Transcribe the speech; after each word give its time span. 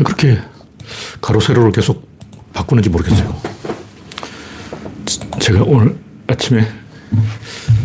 왜 0.00 0.04
그렇게 0.04 0.38
가로, 1.20 1.40
세로를 1.40 1.72
계속 1.72 2.08
바꾸는지 2.54 2.88
모르겠어요. 2.88 3.36
제가 5.38 5.62
오늘 5.64 5.96
아침에 6.26 6.66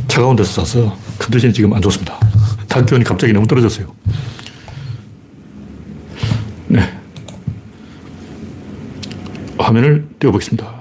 차가운 0.07 0.35
데서 0.37 0.63
자서 0.63 0.97
컨디션이 1.19 1.53
지금 1.53 1.73
안 1.73 1.81
좋습니다. 1.81 2.17
당 2.69 2.85
기온이 2.85 3.03
갑자기 3.03 3.33
너무 3.33 3.45
떨어졌어요. 3.45 3.93
네. 6.67 6.79
화면을 9.57 10.07
띄워보겠습니다. 10.19 10.73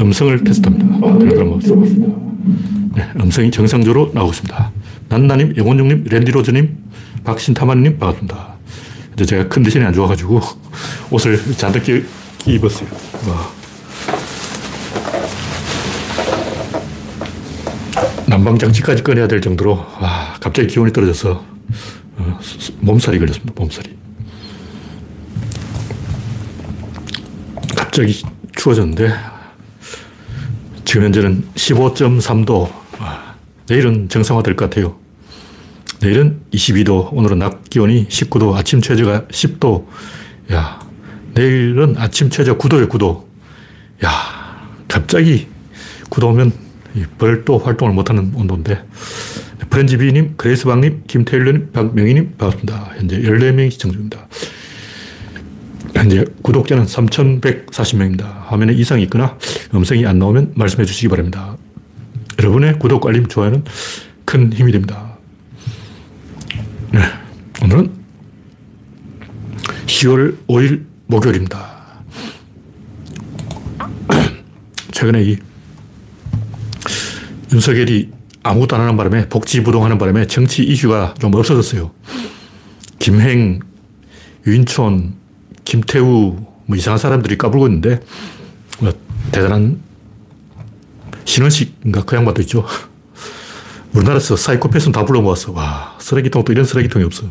음성을 0.00 0.44
테스트합니다. 0.44 1.06
아, 1.06 1.18
네, 2.94 3.10
음성이 3.20 3.50
정상적으로 3.50 4.12
나오고 4.14 4.30
있습니다. 4.30 4.72
난나님, 5.08 5.56
영원중님, 5.56 6.04
랜디로즈님, 6.08 6.78
박신타마님 7.24 7.98
반갑습니다. 7.98 8.51
제가 9.26 9.48
컨디션이 9.48 9.84
안 9.84 9.92
좋아가지고 9.92 10.40
옷을 11.10 11.38
잔뜩 11.56 11.82
끼, 11.84 12.04
입었어요. 12.46 12.88
와. 13.28 13.50
난방장치까지 18.26 19.02
꺼내야 19.02 19.28
될 19.28 19.40
정도로 19.40 19.72
와, 20.00 20.34
갑자기 20.40 20.68
기온이 20.68 20.92
떨어져서 20.92 21.44
어, 22.16 22.40
몸살이 22.80 23.18
걸렸습니다. 23.18 23.52
몸살이. 23.56 23.96
갑자기 27.76 28.22
추워졌는데 28.56 29.12
지금 30.84 31.04
현재는 31.04 31.44
15.3도. 31.54 32.70
내일은 33.68 34.08
정상화 34.08 34.42
될 34.42 34.56
것 34.56 34.68
같아요. 34.68 34.96
내일은 36.02 36.40
22도, 36.52 37.12
오늘은 37.12 37.38
낮 37.38 37.70
기온이 37.70 38.08
19도, 38.08 38.54
아침 38.54 38.80
최저가 38.80 39.26
10도. 39.28 39.86
야, 40.52 40.80
내일은 41.34 41.94
아침 41.96 42.28
최저 42.28 42.58
9도에 42.58 42.88
9도. 42.88 43.24
야, 44.04 44.10
갑자기 44.88 45.46
9도면 46.10 46.50
벌도 47.18 47.58
활동을 47.58 47.94
못하는 47.94 48.32
온도인데. 48.34 48.84
프렌지비님, 49.70 50.34
그레이스방님, 50.36 51.04
김태일님, 51.06 51.70
박명희님, 51.72 52.34
반갑습니다. 52.36 52.94
현재 52.96 53.20
14명이 53.20 53.70
시청 53.70 53.92
중입니다. 53.92 54.26
현재 55.94 56.24
구독자는 56.42 56.84
3,140명입니다. 56.86 58.46
화면에 58.46 58.72
이상이 58.72 59.04
있거나 59.04 59.38
음성이 59.72 60.04
안 60.04 60.18
나오면 60.18 60.54
말씀해 60.56 60.84
주시기 60.84 61.06
바랍니다. 61.06 61.56
여러분의 62.40 62.80
구독, 62.80 63.06
알림, 63.06 63.28
좋아요는 63.28 63.62
큰 64.24 64.52
힘이 64.52 64.72
됩니다. 64.72 65.11
네. 66.92 67.00
오늘은 67.62 67.90
10월 69.86 70.36
5일 70.46 70.84
목요일입니다. 71.06 72.04
최근에 74.92 75.22
이 75.22 75.38
윤석열이 77.50 78.10
아무것도 78.42 78.76
안 78.76 78.82
하는 78.82 78.96
바람에 78.98 79.30
복지부동하는 79.30 79.96
바람에 79.96 80.26
정치 80.26 80.64
이슈가 80.64 81.14
좀 81.18 81.34
없어졌어요. 81.34 81.92
김행, 82.98 83.60
유인촌, 84.46 85.14
김태우, 85.64 86.36
뭐 86.66 86.76
이상한 86.76 86.98
사람들이 86.98 87.38
까불고 87.38 87.68
있는데, 87.68 88.00
뭐 88.80 88.92
대단한 89.30 89.80
신원식인가 91.24 92.04
그 92.04 92.16
양반도 92.16 92.42
있죠. 92.42 92.66
우리나라에서 93.94 94.36
사이코패스는 94.36 94.92
다 94.92 95.04
불러 95.04 95.20
모았어. 95.20 95.52
와, 95.52 95.96
쓰레기통도 95.98 96.52
이런 96.52 96.64
쓰레기통이 96.64 97.04
없어. 97.04 97.24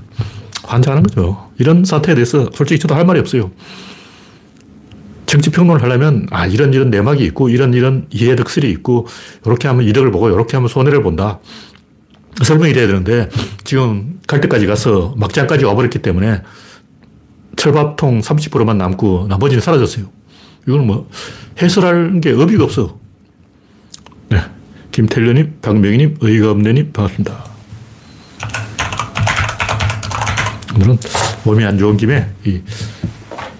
환장하는 0.63 1.03
거죠. 1.03 1.49
이런 1.57 1.83
사태에 1.83 2.15
대해서 2.15 2.49
솔직히 2.53 2.79
저도 2.79 2.95
할 2.95 3.05
말이 3.05 3.19
없어요. 3.19 3.51
정치 5.25 5.49
평론을 5.49 5.81
하려면, 5.81 6.27
아, 6.29 6.45
이런 6.45 6.73
이런 6.73 6.89
내막이 6.89 7.23
있고, 7.25 7.49
이런 7.49 7.73
이런 7.73 8.05
이해 8.11 8.35
득실이 8.35 8.69
있고, 8.69 9.07
이렇게 9.45 9.67
하면 9.69 9.85
이득을 9.85 10.11
보고, 10.11 10.29
이렇게 10.29 10.57
하면 10.57 10.67
손해를 10.67 11.01
본다. 11.01 11.39
설명이 12.43 12.73
돼야 12.73 12.85
되는데, 12.85 13.29
지금 13.63 14.19
갈 14.27 14.41
때까지 14.41 14.65
가서 14.67 15.13
막장까지 15.17 15.63
와버렸기 15.65 15.99
때문에, 15.99 16.41
철밥통 17.55 18.19
30%만 18.19 18.77
남고, 18.77 19.27
나머지는 19.29 19.61
사라졌어요. 19.61 20.05
이건 20.67 20.85
뭐, 20.85 21.09
해설할 21.61 22.19
게 22.19 22.31
의미가 22.31 22.65
없어. 22.65 22.99
네. 24.91 25.03
김태련님, 25.03 25.59
박명희님, 25.61 26.17
의의가 26.19 26.51
없네님, 26.51 26.91
반갑습니다. 26.91 27.45
오늘은 30.75 30.97
몸이 31.45 31.63
안 31.63 31.77
좋은 31.77 31.97
김에, 31.97 32.29
이, 32.45 32.61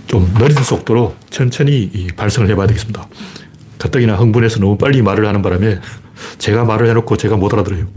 좀 0.08 0.32
느린 0.36 0.62
속도로 0.62 1.16
천천히 1.30 1.90
발성을 2.16 2.50
해봐야 2.50 2.68
되겠습니다. 2.68 3.08
가뜩이나 3.78 4.16
흥분해서 4.18 4.60
너무 4.60 4.78
빨리 4.78 5.02
말을 5.02 5.26
하는 5.26 5.42
바람에 5.42 5.80
제가 6.38 6.66
말을 6.66 6.90
해놓고 6.90 7.18
제가 7.18 7.38
못 7.38 7.54
알아들어요. 7.54 7.88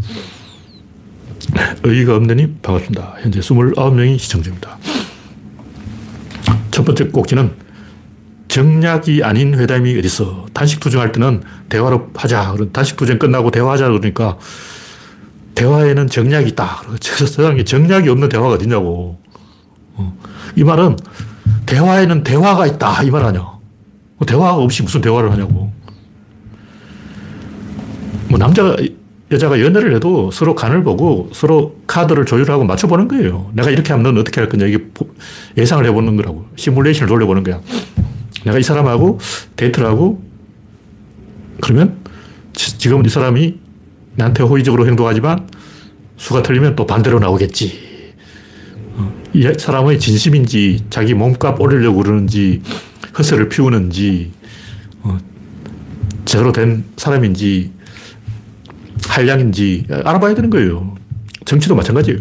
의의가 1.82 2.16
없느니 2.16 2.54
반갑습니다. 2.62 3.16
현재 3.20 3.40
29명이 3.40 4.18
시청 4.18 4.42
중입니다. 4.42 4.78
첫 6.70 6.84
번째 6.84 7.08
꼭지는 7.08 7.63
정략이 8.54 9.24
아닌 9.24 9.58
회담이 9.58 9.98
어딨어. 9.98 10.46
단식 10.54 10.78
투쟁할 10.78 11.10
때는 11.10 11.42
대화로 11.68 12.10
하자. 12.14 12.54
단식 12.72 12.96
투쟁 12.96 13.18
끝나고 13.18 13.50
대화하자 13.50 13.88
그러니까 13.88 14.38
대화에는 15.56 16.06
정략이 16.06 16.50
있다. 16.50 16.82
세상에 17.00 17.64
정략이 17.64 18.08
없는 18.08 18.28
대화가 18.28 18.50
어딨냐고. 18.50 19.18
어. 19.94 20.16
이 20.54 20.62
말은 20.62 20.96
대화에는 21.66 22.22
대화가 22.22 22.68
있다. 22.68 23.02
이 23.02 23.10
말 23.10 23.24
아니야. 23.24 23.40
뭐 24.18 24.24
대화가 24.24 24.54
없이 24.54 24.84
무슨 24.84 25.00
대화를 25.00 25.32
하냐고. 25.32 25.72
뭐 28.28 28.38
남자가, 28.38 28.76
여자가 29.32 29.60
연애를 29.60 29.96
해도 29.96 30.30
서로 30.30 30.54
간을 30.54 30.84
보고 30.84 31.28
서로 31.32 31.74
카드를 31.88 32.24
조율하고 32.24 32.62
맞춰보는 32.62 33.08
거예요. 33.08 33.50
내가 33.52 33.70
이렇게 33.70 33.92
하면 33.92 34.04
넌 34.14 34.18
어떻게 34.20 34.40
할 34.40 34.48
거냐. 34.48 34.66
이게 34.66 34.78
예상을 35.56 35.84
해보는 35.86 36.14
거라고. 36.14 36.46
시뮬레이션을 36.54 37.08
돌려보는 37.08 37.42
거야. 37.42 37.60
내가 38.44 38.58
이 38.58 38.62
사람하고 38.62 39.18
데이트를 39.56 39.88
하고 39.88 40.22
그러면 41.60 41.98
지금은 42.52 43.06
이 43.06 43.08
사람이 43.08 43.58
나한테 44.16 44.42
호의적으로 44.42 44.86
행동하지만 44.86 45.48
수가 46.16 46.42
틀리면 46.42 46.76
또 46.76 46.86
반대로 46.86 47.18
나오겠지. 47.18 47.94
이 49.32 49.52
사람의 49.58 49.98
진심인지 49.98 50.84
자기 50.90 51.12
몸값 51.12 51.60
올리려고 51.60 52.02
그러는지 52.02 52.62
허세를 53.18 53.48
피우는지 53.48 54.30
어, 55.02 55.18
제대로 56.24 56.52
된 56.52 56.84
사람인지 56.96 57.72
한량인지 59.08 59.86
알아봐야 59.90 60.34
되는 60.34 60.50
거예요. 60.50 60.94
정치도 61.44 61.74
마찬가지예요. 61.74 62.20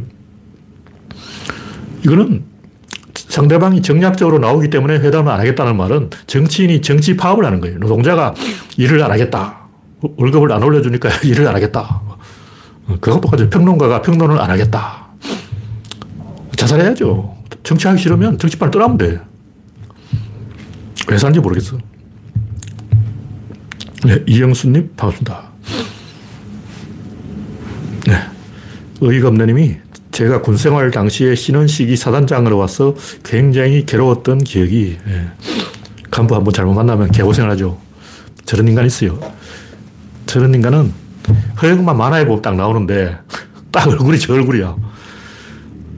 이거는 2.03 2.43
상대방이 3.33 3.81
정략적으로 3.81 4.37
나오기 4.37 4.69
때문에 4.69 4.99
회담을 4.99 5.31
안 5.31 5.39
하겠다는 5.39 5.75
말은 5.75 6.11
정치인이 6.27 6.83
정치 6.83 7.17
파업을 7.17 7.43
하는 7.43 7.61
거예요. 7.61 7.79
노동자가 7.79 8.35
일을 8.77 9.03
안 9.03 9.09
하겠다. 9.09 9.57
월급을 10.01 10.51
안 10.51 10.61
올려주니까 10.61 11.09
일을 11.25 11.47
안 11.47 11.55
하겠다. 11.55 11.99
그거 13.01 13.19
똑같아요. 13.19 13.49
평론가가 13.49 14.03
평론을 14.03 14.39
안 14.39 14.51
하겠다. 14.51 15.07
자살해야죠. 16.55 17.35
정치하기 17.63 17.99
싫으면 17.99 18.37
정치판을 18.37 18.69
떠나면 18.69 18.97
돼. 18.99 19.19
왜 21.07 21.17
사는지 21.17 21.39
모르겠어. 21.39 21.79
네, 24.05 24.23
이영수님, 24.27 24.93
반갑습니다. 24.95 25.41
네. 28.05 28.13
의의가 29.01 29.29
없는 29.29 29.47
님이 29.47 29.77
제가 30.13 30.41
군 30.41 30.57
생활 30.57 30.91
당시에 30.91 31.33
신원식이 31.33 31.95
사단장으로 31.97 32.55
와서 32.57 32.93
굉장히 33.23 33.83
괴로웠던 33.85 34.43
기억이, 34.43 34.97
네. 35.05 35.27
간부 36.11 36.35
한 36.35 36.43
번 36.43 36.53
잘못 36.53 36.73
만나면 36.75 37.11
개고생을 37.11 37.49
하죠. 37.51 37.79
저런 38.45 38.67
인간 38.67 38.85
있어요. 38.85 39.19
저런 40.27 40.53
인간은 40.53 40.93
허영만 41.61 41.97
만화에 41.97 42.25
보면 42.25 42.43
딱 42.43 42.55
나오는데, 42.55 43.17
딱 43.71 43.87
얼굴이 43.87 44.19
저 44.19 44.33
얼굴이야. 44.33 44.75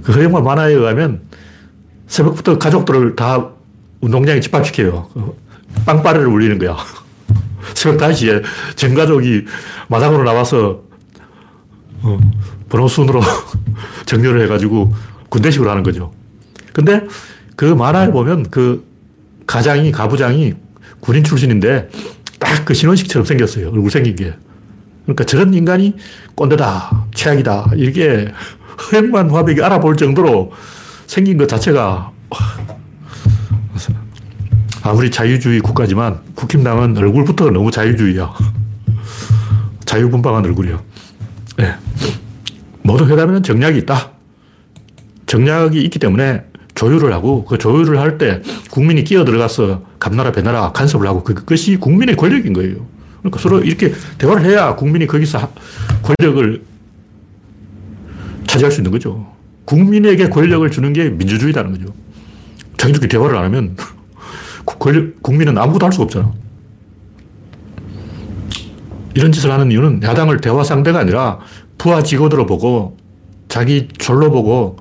그 0.04 0.14
허영만 0.14 0.46
만화에 0.46 0.72
의하면 0.74 1.22
새벽부터 2.08 2.58
가족들을 2.58 3.18
다 3.18 3.50
운동장에 4.00 4.40
집합시켜요. 4.40 5.10
빵빠레를 5.86 6.28
울리는 6.28 6.58
거야. 6.58 6.78
새벽 7.76 8.00
5시에 8.00 8.44
전 8.78 8.94
가족이 8.96 9.44
마당으로 9.90 10.24
나와서 10.24 10.84
어, 12.02 12.18
번호순으로 12.70 13.22
정렬을 14.06 14.44
해가지고 14.44 14.94
군대식으로 15.30 15.70
하는 15.70 15.84
거죠. 15.84 16.12
근데 16.74 17.02
그 17.56 17.66
만화에 17.66 18.12
보면 18.12 18.50
그 18.50 18.86
가장이, 19.48 19.92
가부장이 19.92 20.54
군인 21.00 21.24
출신인데 21.24 21.90
딱 22.40 22.66
그 22.66 22.74
신원식처럼 22.74 23.26
생겼어요. 23.26 23.70
얼굴 23.70 23.90
생긴 23.92 24.16
게. 24.16 24.34
그러니까 25.04 25.24
저런 25.24 25.54
인간이 25.54 25.94
꼰대다, 26.34 27.06
최악이다. 27.14 27.72
이게 27.76 28.32
허영만 28.92 29.30
화백이 29.32 29.62
알아볼 29.62 29.96
정도로 29.96 30.52
생긴 31.06 31.38
것 31.38 31.48
자체가 31.48 32.12
아무리 34.82 35.10
자유주의 35.10 35.62
국가지만 35.62 36.20
국힘당은 36.34 36.98
얼굴부터 36.98 37.52
너무 37.52 37.72
자유주의야. 37.72 38.34
자유분방한 39.86 40.44
얼굴이야. 40.46 40.82
네. 41.58 41.76
모든 42.86 43.08
회담에는 43.10 43.42
정략이 43.42 43.80
있다. 43.80 44.12
정략이 45.26 45.82
있기 45.82 45.98
때문에 45.98 46.46
조율을 46.76 47.12
하고 47.14 47.44
그 47.46 47.58
조율을 47.58 48.00
할 48.00 48.20
때 48.20 48.42
국민이 48.70 49.04
끼어 49.04 49.26
들어가서 49.26 49.82
감나라 50.00 50.32
배나라 50.32 50.72
간섭을 50.72 51.08
하고 51.08 51.24
그, 51.24 51.34
그것이 51.34 51.78
국민의 51.78 52.16
권력인 52.16 52.54
거예요. 52.54 52.86
그러니까 53.20 53.40
서로 53.40 53.60
이렇게 53.62 53.92
대화를 54.20 54.46
해야 54.46 54.76
국민이 54.76 55.08
거기서 55.08 55.52
권력을 56.04 56.62
차지할 58.46 58.72
수 58.72 58.82
있는 58.82 58.92
거죠. 58.92 59.34
국민에게 59.66 60.30
권력을 60.30 60.70
주는 60.70 60.94
게 60.94 61.10
민주주의라는 61.10 61.72
거죠. 61.72 61.92
자기들끼리 62.78 63.10
대화를 63.10 63.36
안 63.36 63.46
하면 63.46 63.76
권력, 64.64 65.24
국민은 65.24 65.58
아무것도 65.58 65.88
할 65.88 65.92
수가 65.92 66.04
없잖아. 66.04 66.32
이런 69.16 69.32
짓을 69.32 69.50
하는 69.50 69.72
이유는 69.72 70.04
야당을 70.04 70.40
대화 70.42 70.64
상대가 70.64 71.00
아니라 71.00 71.40
부하 71.78 72.04
직원으로 72.04 72.46
보고 72.46 72.98
자기 73.48 73.88
졸로 73.98 74.32
보고 74.32 74.78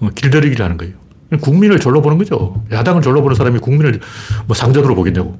어, 0.00 0.08
길들이기를 0.14 0.64
하는 0.64 0.76
거예요. 0.76 0.94
국민을 1.40 1.78
졸로 1.80 2.02
보는 2.02 2.18
거죠. 2.18 2.62
야당을 2.70 3.02
졸로 3.02 3.22
보는 3.22 3.34
사람이 3.34 3.58
국민을 3.58 4.00
뭐 4.46 4.54
상전으로 4.54 4.94
보겠냐고. 4.94 5.36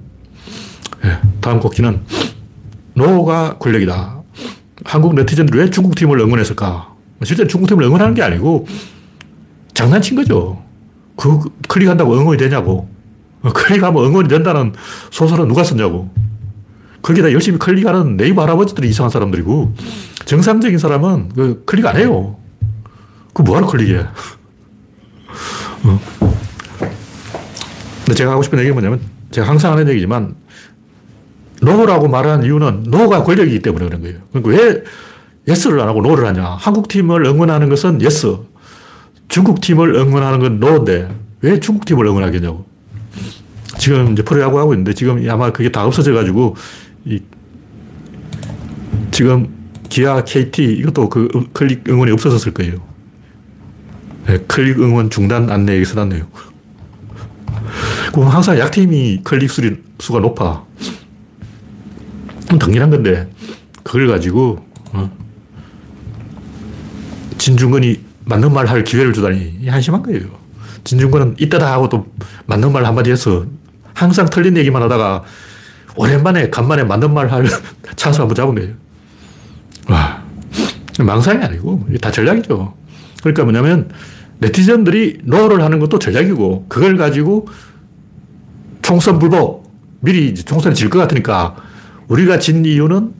네, 1.02 1.18
다음 1.40 1.60
곡기는 1.60 2.00
노가 2.94 3.58
권력이다. 3.58 4.22
한국 4.84 5.14
네티즌들이 5.14 5.58
왜 5.58 5.70
중국 5.70 5.94
팀을 5.94 6.18
응원했을까? 6.18 6.94
실제 7.24 7.46
중국 7.46 7.68
팀을 7.68 7.84
응원하는 7.84 8.14
게 8.14 8.22
아니고 8.22 8.66
장난친 9.72 10.16
거죠. 10.16 10.62
그 11.16 11.40
클릭한다고 11.68 12.14
응원이 12.14 12.38
되냐고. 12.38 12.88
어, 13.42 13.52
클릭하면 13.52 14.04
응원이 14.04 14.28
된다는 14.28 14.72
소설은 15.10 15.48
누가 15.48 15.62
썼냐고. 15.62 16.10
거기다 17.04 17.32
열심히 17.32 17.58
클릭하는 17.58 18.16
네이버 18.16 18.42
할아버지들이 18.42 18.88
이상한 18.88 19.10
사람들이고 19.10 19.74
정상적인 20.24 20.78
사람은 20.78 21.28
그 21.34 21.62
클릭 21.66 21.84
안 21.84 21.98
해요. 21.98 22.38
그 23.34 23.42
뭐하러 23.42 23.66
클릭해? 23.66 24.06
어. 25.84 26.00
근데 28.06 28.14
제가 28.14 28.32
하고 28.32 28.42
싶은 28.42 28.58
얘기가 28.58 28.72
뭐냐면 28.72 29.00
제가 29.32 29.46
항상 29.46 29.72
하는 29.72 29.86
얘기지만 29.90 30.34
no라고 31.60 32.08
말하는 32.08 32.46
이유는 32.46 32.84
no가 32.84 33.22
권력이기 33.22 33.60
때문에 33.60 33.84
그런 33.84 34.00
거예요. 34.00 34.18
그러니까 34.32 34.50
왜 34.50 34.82
yes를 35.46 35.80
안 35.80 35.88
하고 35.88 36.00
no를 36.00 36.26
하냐. 36.26 36.56
한국 36.58 36.88
팀을 36.88 37.26
응원하는 37.26 37.68
것은 37.68 38.00
yes. 38.00 38.34
중국 39.28 39.60
팀을 39.60 39.94
응원하는 39.94 40.38
건 40.38 40.58
노인데 40.58 41.14
왜 41.42 41.60
중국 41.60 41.84
팀을 41.84 42.06
응원하겠냐고. 42.06 42.64
지금 43.76 44.12
이제 44.12 44.22
프로야구 44.22 44.58
하고 44.58 44.72
있는데 44.72 44.94
지금 44.94 45.28
아마 45.28 45.50
그게 45.50 45.70
다 45.70 45.84
없어져 45.84 46.14
가지고 46.14 46.56
이 47.04 47.20
지금 49.10 49.48
기아, 49.88 50.24
KT 50.24 50.64
이것도 50.78 51.08
그 51.08 51.28
클릭 51.52 51.88
응원이 51.88 52.10
없어졌을 52.12 52.52
거예요. 52.52 52.80
네, 54.26 54.38
클릭 54.48 54.80
응원 54.80 55.10
중단 55.10 55.50
안내 55.50 55.76
여기 55.76 55.84
써놨네요. 55.84 56.26
그럼 58.12 58.28
항상 58.28 58.58
약팀이 58.58 59.20
클릭 59.24 59.50
수가 60.00 60.20
높아. 60.20 60.64
당연한 62.58 62.90
건데 62.90 63.28
그걸 63.82 64.06
가지고 64.08 64.64
어? 64.92 65.10
진중권이 67.38 68.00
맞는 68.26 68.52
말 68.52 68.66
할 68.66 68.84
기회를 68.84 69.12
주다니 69.12 69.66
한심한 69.68 70.02
거예요. 70.02 70.22
진중권은 70.84 71.36
이때다 71.38 71.70
하고 71.72 71.88
또 71.88 72.06
맞는 72.46 72.72
말 72.72 72.84
한마디 72.84 73.10
해서 73.10 73.44
항상 73.92 74.26
틀린 74.30 74.56
얘기만 74.56 74.82
하다가 74.82 75.24
오랜만에 75.96 76.50
간만에 76.50 76.84
맞는 76.84 77.12
말 77.14 77.30
할 77.30 77.46
찬스 77.96 78.18
한번 78.20 78.34
잡은 78.34 78.54
거예요. 78.54 78.72
와, 79.88 80.22
망상이 80.98 81.42
아니고 81.42 81.86
다 82.00 82.10
전략이죠. 82.10 82.74
그러니까 83.20 83.44
뭐냐면 83.44 83.90
네티즌들이 84.38 85.20
no를 85.24 85.62
하는 85.62 85.78
것도 85.78 85.98
전략이고 85.98 86.66
그걸 86.68 86.96
가지고 86.96 87.46
총선 88.82 89.18
불복 89.18 89.72
미리 90.00 90.34
총선에 90.34 90.74
질 90.74 90.90
것 90.90 90.98
같으니까 90.98 91.56
우리가 92.08 92.38
진 92.38 92.64
이유는 92.64 93.14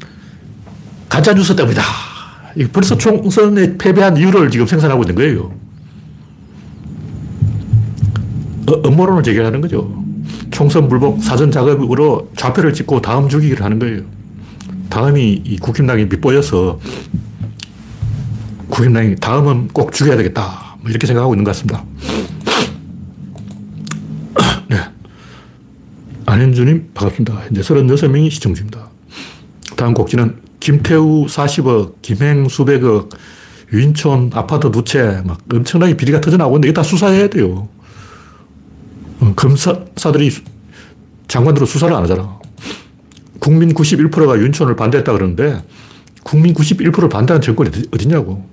가짜 1.08 1.32
뉴스 1.34 1.54
때문이다. 1.56 1.82
벌써 2.72 2.96
총선에 2.98 3.78
패배한 3.78 4.16
이유를 4.16 4.50
지금 4.50 4.66
생산하고 4.66 5.02
있는 5.04 5.14
거예요. 5.14 5.52
어, 8.66 8.88
음모론을 8.88 9.22
제기하는 9.22 9.60
거죠. 9.60 10.03
총선 10.50 10.88
불복 10.88 11.22
사전 11.22 11.50
작업으로 11.50 12.30
좌표를 12.36 12.72
찍고 12.72 13.02
다음 13.02 13.28
죽이기를 13.28 13.64
하는 13.64 13.78
거예요. 13.78 14.02
다음이 14.88 15.42
이 15.44 15.58
국힘당이 15.58 16.06
밑보여서 16.06 16.78
국힘당이 18.68 19.16
다음은 19.16 19.68
꼭 19.68 19.92
죽여야 19.92 20.16
되겠다. 20.16 20.76
뭐 20.80 20.90
이렇게 20.90 21.06
생각하고 21.06 21.34
있는 21.34 21.44
것 21.44 21.50
같습니다. 21.50 21.84
네. 24.68 24.76
안현주님, 26.26 26.90
반갑습니다. 26.94 27.34
현재 27.46 27.60
36명이 27.60 28.30
시청 28.30 28.54
중입니다. 28.54 28.88
다음 29.76 29.94
곡지는 29.94 30.36
김태우 30.60 31.26
40억, 31.26 31.94
김행 32.02 32.48
수백억, 32.48 33.10
윤촌 33.72 34.30
아파트 34.32 34.70
두 34.70 34.84
채, 34.84 35.20
막 35.24 35.38
엄청나게 35.52 35.96
비리가 35.96 36.20
터져나오고 36.20 36.56
있는데 36.56 36.68
이게 36.68 36.74
다 36.74 36.82
수사해야 36.82 37.28
돼요. 37.28 37.68
어, 39.24 39.32
검사들이 39.34 40.30
장관들은 41.28 41.66
수사를 41.66 41.94
안 41.94 42.02
하잖아. 42.02 42.38
국민 43.38 43.72
91%가 43.74 44.36
윤촌을 44.38 44.76
반대했다 44.76 45.12
그러는데 45.12 45.62
국민 46.22 46.54
91%를 46.54 47.08
반대하는 47.08 47.40
정권이 47.42 47.70
어디냐고. 47.92 48.46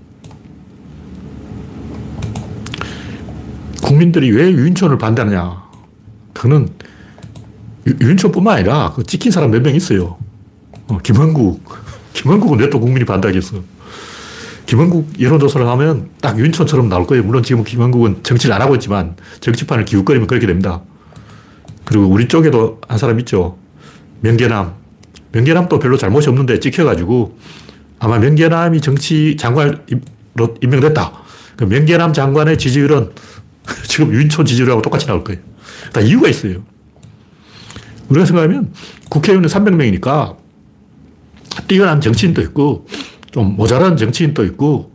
국민들이 3.83 4.31
왜 4.31 4.50
윤촌을 4.51 4.97
반대하느냐. 4.97 5.63
그거는 6.33 6.69
윤촌뿐만 7.85 8.57
아니라 8.57 8.94
그 8.95 9.03
찍힌 9.03 9.31
사람 9.31 9.51
몇 9.51 9.62
명 9.62 9.75
있어요. 9.75 10.17
어, 10.88 10.97
김원국. 11.00 11.62
김원국은 12.13 12.59
왜 12.59 12.69
또 12.69 12.79
국민이 12.79 13.06
반대하겠어? 13.06 13.62
김원국 14.71 15.19
여론조사를 15.19 15.68
하면 15.68 16.12
딱 16.21 16.39
윤촌처럼 16.39 16.88
나올 16.88 17.06
거예요. 17.06 17.25
물론 17.25 17.44
지금 17.44 17.65
김원국은 17.65 18.23
정치를 18.23 18.56
안 18.56 18.62
하고 18.62 18.73
있지만 18.75 19.18
정치판을 19.41 19.83
기웃거리면 19.83 20.27
그렇게 20.27 20.47
됩니다. 20.47 20.81
그리고 21.84 22.05
우리 22.05 22.29
쪽에도 22.29 22.79
한 22.88 22.98
사람 22.98 23.19
있죠. 23.19 23.57
명계남. 24.22 24.75
명계남도 25.34 25.77
별로 25.77 25.98
잘못이 25.98 26.29
없는데 26.29 26.62
찍혀가지고 26.62 27.38
아마 28.00 28.17
명계남이 28.17 28.79
정치 28.79 29.36
장관으로 29.36 30.55
임명됐다. 30.62 31.12
그 31.57 31.65
명계남 31.65 32.13
장관의 32.13 32.57
지지율은 32.57 33.12
지금 33.89 34.13
윤촌 34.13 34.46
지지율하고 34.46 34.81
똑같이 34.81 35.05
나올 35.05 35.25
거예요. 35.25 35.41
다 35.91 36.00
이유가 36.00 36.29
있어요. 36.29 36.63
우리가 38.07 38.25
생각하면 38.25 38.72
국회의원은 39.10 39.50
300명이니까 39.50 40.38
뛰어난 41.67 42.00
정치인도 42.00 42.41
있고 42.43 42.86
좀 43.31 43.55
모자란 43.55 43.97
정치인도 43.97 44.45
있고 44.45 44.91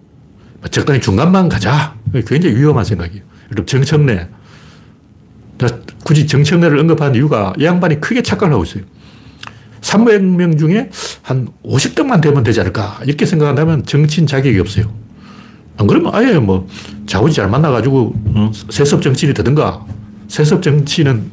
적당히 0.71 1.01
중간만 1.01 1.49
가자. 1.49 1.97
굉장히 2.27 2.57
위험한 2.57 2.85
생각이에요. 2.85 3.23
여러분 3.51 3.67
정청래. 3.67 4.29
굳이 6.05 6.27
정청래를 6.27 6.79
언급한 6.79 7.15
이유가 7.15 7.55
이 7.59 7.65
양반이 7.65 8.01
크게 8.01 8.23
착각을 8.23 8.53
하고 8.53 8.65
있어요. 8.65 8.85
300명 9.81 10.59
중에 10.59 10.91
한 11.23 11.49
50등만 11.65 12.21
되면 12.21 12.43
되지 12.43 12.61
않을까. 12.61 13.01
이렇게 13.07 13.25
생각한다면 13.25 13.87
정치인 13.87 14.27
자격이 14.27 14.59
없어요. 14.59 14.93
안 15.79 15.87
그러면 15.87 16.15
아예 16.15 16.39
뭐 16.39 16.67
자원이 17.07 17.33
잘 17.33 17.49
만나가지고 17.49 18.15
어, 18.35 18.53
세습 18.71 19.03
정치인이 19.03 19.35
되든가. 19.35 19.87
세습 20.29 20.63
정치인은 20.63 21.31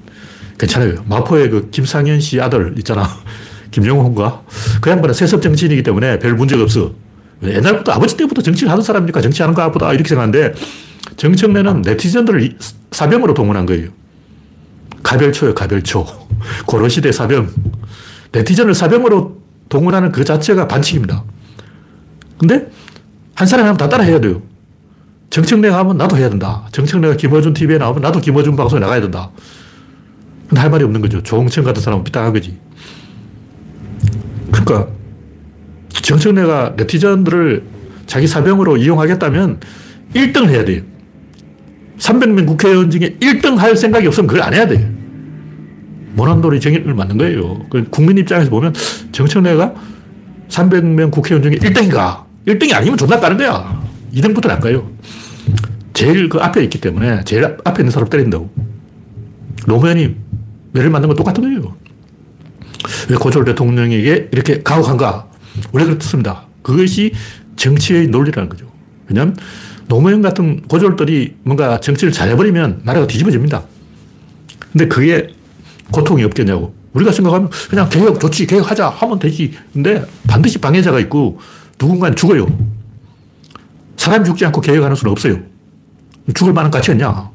괜찮아요. 0.57 1.03
마포의 1.07 1.49
그 1.49 1.69
김상현 1.71 2.19
씨 2.19 2.39
아들 2.39 2.75
있잖아. 2.77 3.09
김영호인가? 3.73 4.43
그 4.81 4.89
양반은 4.89 5.13
세습 5.13 5.41
정치인이기 5.41 5.83
때문에 5.83 6.19
별 6.19 6.35
문제가 6.35 6.63
없어. 6.63 6.91
옛날부터 7.43 7.91
아버지 7.91 8.15
때부터 8.15 8.41
정치를 8.41 8.71
하는 8.71 8.83
사람이니까 8.83 9.19
정치하는 9.19 9.53
거 9.53 9.69
보다 9.71 9.91
이렇게 9.91 10.07
생각하는데 10.07 10.53
정청래는 11.17 11.81
네티즌들을 11.81 12.57
사병으로 12.91 13.33
동원한 13.33 13.65
거예요. 13.65 13.89
가별초요, 15.01 15.53
가별초. 15.55 16.05
고려시대 16.65 17.11
사병. 17.11 17.49
네티즌을 18.31 18.73
사병으로 18.73 19.41
동원하는 19.67 20.11
그 20.11 20.23
자체가 20.23 20.67
반칙입니다. 20.67 21.23
근데 22.37 22.67
한 23.35 23.47
사람이 23.47 23.65
하면 23.67 23.77
다 23.77 23.89
따라 23.89 24.03
해야 24.03 24.19
돼요. 24.21 24.41
정청래가 25.29 25.77
하면 25.79 25.97
나도 25.97 26.15
해야 26.15 26.29
된다. 26.29 26.67
정청래가 26.71 27.15
김어준 27.17 27.53
TV에 27.53 27.79
나오면 27.79 28.01
나도 28.03 28.21
김어준 28.21 28.55
방송에 28.55 28.79
나가야 28.79 29.01
된다. 29.01 29.31
근데 30.47 30.61
할 30.61 30.69
말이 30.69 30.83
없는 30.83 31.01
거죠. 31.01 31.23
조홍천 31.23 31.63
같은 31.63 31.81
사람은 31.81 32.03
삐딱한 32.03 32.31
거지. 32.33 32.57
그러니까 34.53 34.87
정청래가 35.91 36.75
네티즌들을 36.77 37.63
자기 38.05 38.27
사병으로 38.27 38.77
이용하겠다면 38.77 39.59
1등을 40.13 40.49
해야 40.49 40.63
돼요. 40.63 40.81
300명 41.97 42.45
국회의원 42.47 42.89
중에 42.91 43.17
1등 43.19 43.55
할 43.57 43.75
생각이 43.75 44.05
없으면 44.07 44.27
그걸 44.27 44.43
안 44.43 44.53
해야 44.53 44.67
돼요. 44.67 44.87
모난돌이 46.15 46.59
정의를 46.59 46.93
맞는 46.93 47.17
거예요. 47.17 47.65
그 47.69 47.85
국민 47.89 48.17
입장에서 48.17 48.49
보면 48.49 48.73
정청래가 49.11 49.73
300명 50.49 51.11
국회의원 51.11 51.41
중에 51.41 51.55
1등인가? 51.59 52.23
1등이 52.47 52.73
아니면 52.73 52.97
존나 52.97 53.19
빠른 53.19 53.37
거야. 53.37 53.81
2등부터 54.13 54.47
날 54.47 54.59
거예요. 54.59 54.91
제일 55.93 56.29
그 56.29 56.39
앞에 56.39 56.63
있기 56.63 56.81
때문에 56.81 57.23
제일 57.23 57.45
앞에 57.45 57.81
있는 57.81 57.91
사람 57.91 58.09
때린다고. 58.09 58.51
노무현이 59.65 60.15
매를 60.73 60.89
맞는 60.89 61.07
건 61.07 61.15
똑같은 61.15 61.43
거예요. 61.43 61.75
왜 63.09 63.15
고졸 63.15 63.45
대통령에게 63.45 64.29
이렇게 64.31 64.61
가혹한가? 64.63 65.27
원래 65.71 65.85
그렇습니다. 65.85 66.45
그것이 66.61 67.13
정치의 67.55 68.07
논리라는 68.07 68.49
거죠. 68.49 68.65
왜냐하면 69.07 69.35
노무현 69.87 70.21
같은 70.21 70.61
고졸들이 70.67 71.35
뭔가 71.43 71.79
정치를 71.79 72.11
잘해버리면 72.13 72.81
나라가 72.83 73.05
뒤집어집니다. 73.07 73.63
근데 74.71 74.87
그게 74.87 75.27
고통이 75.91 76.23
없겠냐고. 76.23 76.73
우리가 76.93 77.11
생각하면 77.11 77.49
그냥 77.69 77.89
개혁 77.89 78.19
좋지, 78.19 78.45
개혁하자 78.47 78.89
하면 78.89 79.19
되지. 79.19 79.53
근데 79.73 80.05
반드시 80.27 80.59
방해자가 80.59 80.99
있고 81.01 81.39
누군가는 81.79 82.15
죽어요. 82.15 82.47
사람이 83.97 84.25
죽지 84.25 84.45
않고 84.45 84.61
개혁하는 84.61 84.95
수는 84.95 85.11
없어요. 85.11 85.39
죽을 86.33 86.53
만한 86.53 86.71
가치가 86.71 86.93
있냐? 86.93 87.29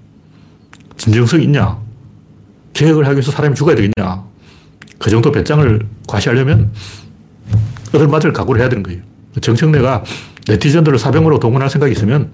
진정성이 0.97 1.45
있냐? 1.45 1.79
개혁을 2.73 3.05
하기 3.07 3.17
위해서 3.17 3.31
사람이 3.31 3.55
죽어야 3.55 3.75
되겠냐? 3.77 4.25
그 4.99 5.11
정도 5.11 5.31
배짱을 5.33 5.87
과시하려면 6.07 6.71
얻을맞을 7.95 8.33
각오를 8.33 8.61
해야 8.61 8.69
되는 8.69 8.83
거예요. 8.83 9.01
정청래가 9.41 10.05
네티즌들을 10.49 10.99
사병으로 10.99 11.39
동원할 11.39 11.71
생각이 11.71 11.93
있으면 11.93 12.33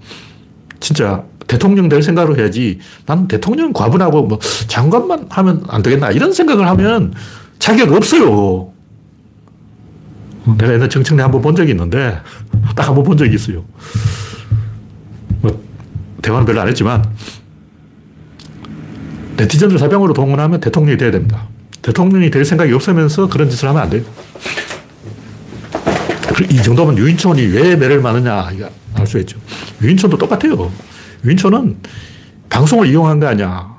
진짜 0.80 1.24
대통령 1.46 1.88
될 1.88 2.02
생각으로 2.02 2.36
해야지 2.38 2.78
난 3.06 3.28
대통령 3.28 3.72
과분하고 3.72 4.22
뭐 4.22 4.38
장관만 4.66 5.26
하면 5.28 5.64
안 5.68 5.82
되겠나 5.82 6.10
이런 6.10 6.32
생각을 6.32 6.66
하면 6.68 7.12
자격 7.58 7.92
없어요. 7.92 8.72
내가 10.58 10.72
옛날 10.74 10.88
정청래 10.88 11.22
한 11.22 11.30
번 11.32 11.42
본 11.42 11.54
적이 11.56 11.72
있는데 11.72 12.18
딱 12.76 12.88
한 12.88 12.94
번 12.94 13.04
본 13.04 13.16
적이 13.16 13.34
있어요. 13.34 13.64
뭐 15.40 15.62
대화는 16.22 16.46
별로 16.46 16.60
안 16.60 16.68
했지만 16.68 17.04
네티즌들 19.36 19.78
사병으로 19.78 20.12
동원하면 20.14 20.60
대통령이 20.60 20.96
돼야 20.96 21.10
됩니다. 21.10 21.48
대통령이 21.84 22.30
될 22.30 22.44
생각이 22.46 22.72
없으면서 22.72 23.28
그런 23.28 23.50
짓을 23.50 23.68
하면 23.68 23.82
안 23.82 23.90
돼요. 23.90 24.02
이 26.50 26.62
정도면 26.62 26.96
유인촌이 26.96 27.42
왜 27.48 27.76
매를 27.76 28.00
맞느냐, 28.00 28.50
알 28.94 29.06
수 29.06 29.18
있죠. 29.20 29.38
유인촌도 29.82 30.16
똑같아요. 30.16 30.72
유인촌은 31.24 31.76
방송을 32.48 32.88
이용한 32.88 33.20
거 33.20 33.26
아니야. 33.26 33.74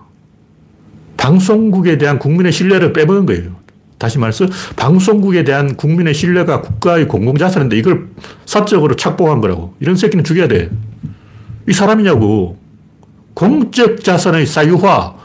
방송국에 1.17 1.97
대한 1.97 2.19
국민의 2.19 2.51
신뢰를 2.51 2.93
빼먹은 2.93 3.25
거예요. 3.25 3.55
다시 3.97 4.19
말해서 4.19 4.45
방송국에 4.75 5.43
대한 5.43 5.75
국민의 5.75 6.13
신뢰가 6.13 6.61
국가의 6.61 7.07
공공자산인데 7.07 7.75
이걸 7.77 8.09
사적으로 8.45 8.95
착복한 8.95 9.41
거라고. 9.41 9.73
이런 9.79 9.95
새끼는 9.95 10.23
죽여야 10.23 10.47
돼. 10.47 10.69
이 11.67 11.73
사람이냐고. 11.73 12.59
공적 13.33 14.03
자산의 14.03 14.45
사유화. 14.45 15.15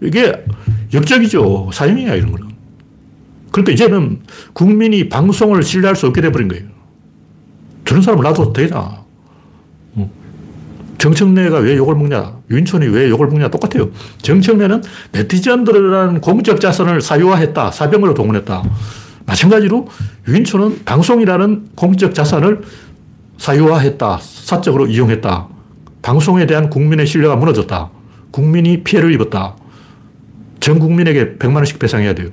이게 0.00 0.32
역적이죠. 0.94 1.70
사형이야, 1.72 2.14
이런 2.14 2.32
거는. 2.32 2.48
그러니까 3.50 3.72
이제는 3.72 4.20
국민이 4.52 5.08
방송을 5.08 5.62
신뢰할 5.62 5.94
수 5.96 6.06
없게 6.06 6.20
돼버린 6.20 6.48
거예요. 6.48 6.64
저런 7.84 8.02
사람을 8.02 8.24
놔둬도 8.24 8.52
되나? 8.52 9.02
정청래가 10.98 11.58
왜 11.58 11.76
욕을 11.76 11.96
먹냐? 11.96 12.36
윤촌이 12.48 12.86
왜 12.86 13.10
욕을 13.10 13.26
먹냐? 13.26 13.48
똑같아요. 13.48 13.90
정청래는 14.18 14.82
네티즌들이라는 15.10 16.20
공적 16.20 16.60
자산을 16.60 17.00
사유화했다. 17.00 17.72
사병으로 17.72 18.14
동원했다. 18.14 18.62
마찬가지로 19.26 19.88
윤촌은 20.28 20.84
방송이라는 20.84 21.70
공적 21.74 22.14
자산을 22.14 22.62
사유화했다. 23.36 24.18
사적으로 24.22 24.86
이용했다. 24.86 25.48
방송에 26.02 26.46
대한 26.46 26.70
국민의 26.70 27.06
신뢰가 27.06 27.34
무너졌다. 27.34 27.90
국민이 28.30 28.84
피해를 28.84 29.12
입었다. 29.12 29.56
전 30.62 30.78
국민에게 30.78 31.34
100만 31.38 31.56
원씩 31.56 31.78
배상해야 31.80 32.14
돼요. 32.14 32.28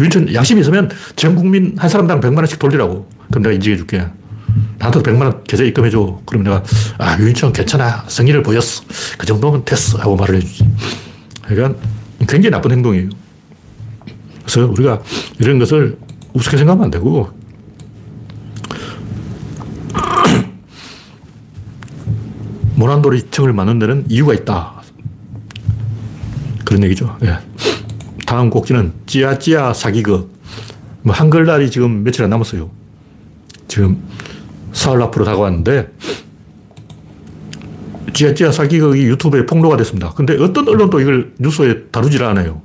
유인천 0.00 0.32
양심이 0.32 0.62
있으면 0.62 0.90
전 1.14 1.36
국민 1.36 1.76
한 1.76 1.90
사람당 1.90 2.20
100만 2.20 2.38
원씩 2.38 2.58
돌리라고. 2.58 3.06
그럼 3.28 3.42
내가 3.42 3.52
인정해 3.52 3.76
줄게. 3.76 4.06
나한테 4.78 5.02
100만 5.02 5.20
원 5.20 5.44
계좌 5.44 5.62
입금해 5.62 5.90
줘. 5.90 6.22
그럼 6.24 6.42
내가 6.42 6.64
아, 6.96 7.18
유인천 7.20 7.52
괜찮아. 7.52 8.06
성의를 8.08 8.42
보였어. 8.42 8.82
그 9.18 9.26
정도면 9.26 9.66
됐어. 9.66 9.98
하고 9.98 10.16
말을 10.16 10.36
해주지. 10.36 10.66
그러니까 11.44 11.78
굉장히 12.20 12.48
나쁜 12.48 12.72
행동이에요. 12.72 13.10
그래서 14.46 14.66
우리가 14.66 15.02
이런 15.38 15.58
것을 15.58 15.98
우습게 16.32 16.56
생각하면 16.56 16.86
안 16.86 16.90
되고 16.90 17.28
모난돌이 22.76 23.26
청을 23.30 23.52
만든 23.52 23.78
데는 23.78 24.06
이유가 24.08 24.32
있다. 24.32 24.81
그런 26.72 26.84
얘기죠. 26.84 27.18
예. 27.24 27.36
다음 28.26 28.48
곡지는 28.48 28.94
찌야찌야 29.04 29.74
사기극. 29.74 30.32
뭐 31.02 31.14
한글날이 31.14 31.70
지금 31.70 32.02
며칠 32.02 32.24
안 32.24 32.30
남았어요. 32.30 32.70
지금 33.68 34.02
사흘 34.72 35.02
앞으로 35.02 35.26
다가왔는데 35.26 35.92
찌야찌야 38.14 38.52
사기극이 38.52 39.02
유튜브에 39.02 39.44
폭로가 39.44 39.76
됐습니다. 39.76 40.14
근데 40.14 40.34
어떤 40.42 40.66
언론도 40.66 41.00
이걸 41.00 41.34
뉴스에 41.38 41.84
다루질 41.90 42.24
않아요. 42.24 42.62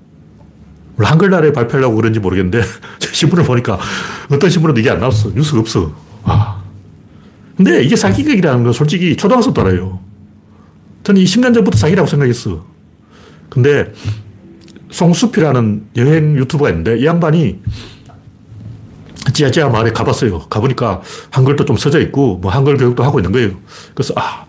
한글날에 0.97 1.51
발표하려고 1.51 1.97
그런지 1.97 2.21
모르겠는데 2.21 2.61
신문을 3.11 3.43
보니까 3.43 3.77
어떤 4.31 4.49
신문은 4.49 4.77
이게 4.77 4.89
안 4.89 5.01
나왔어. 5.01 5.31
뉴스가 5.35 5.59
없어. 5.59 5.93
아. 6.23 6.63
근데 7.57 7.83
이게 7.83 7.97
사기극이라는 7.97 8.63
건 8.63 8.71
솔직히 8.71 9.17
초등학생도 9.17 9.59
알아요. 9.61 9.99
저는 11.03 11.21
20년 11.21 11.53
전부터 11.53 11.77
사기라고 11.77 12.07
생각했어. 12.07 12.76
근데 13.49 13.91
송수피라는 14.91 15.87
여행 15.97 16.35
유튜버가 16.37 16.69
있는데 16.69 16.97
이 16.99 17.05
양반이 17.05 17.59
찌아찌아 19.33 19.69
마을에 19.69 19.91
가봤어요. 19.91 20.39
가보니까 20.47 21.01
한글도 21.31 21.65
좀 21.65 21.77
써져 21.77 21.99
있고 22.01 22.37
뭐 22.37 22.51
한글 22.51 22.77
교육도 22.77 23.03
하고 23.03 23.19
있는 23.19 23.31
거예요. 23.31 23.51
그래서 23.93 24.13
아 24.15 24.45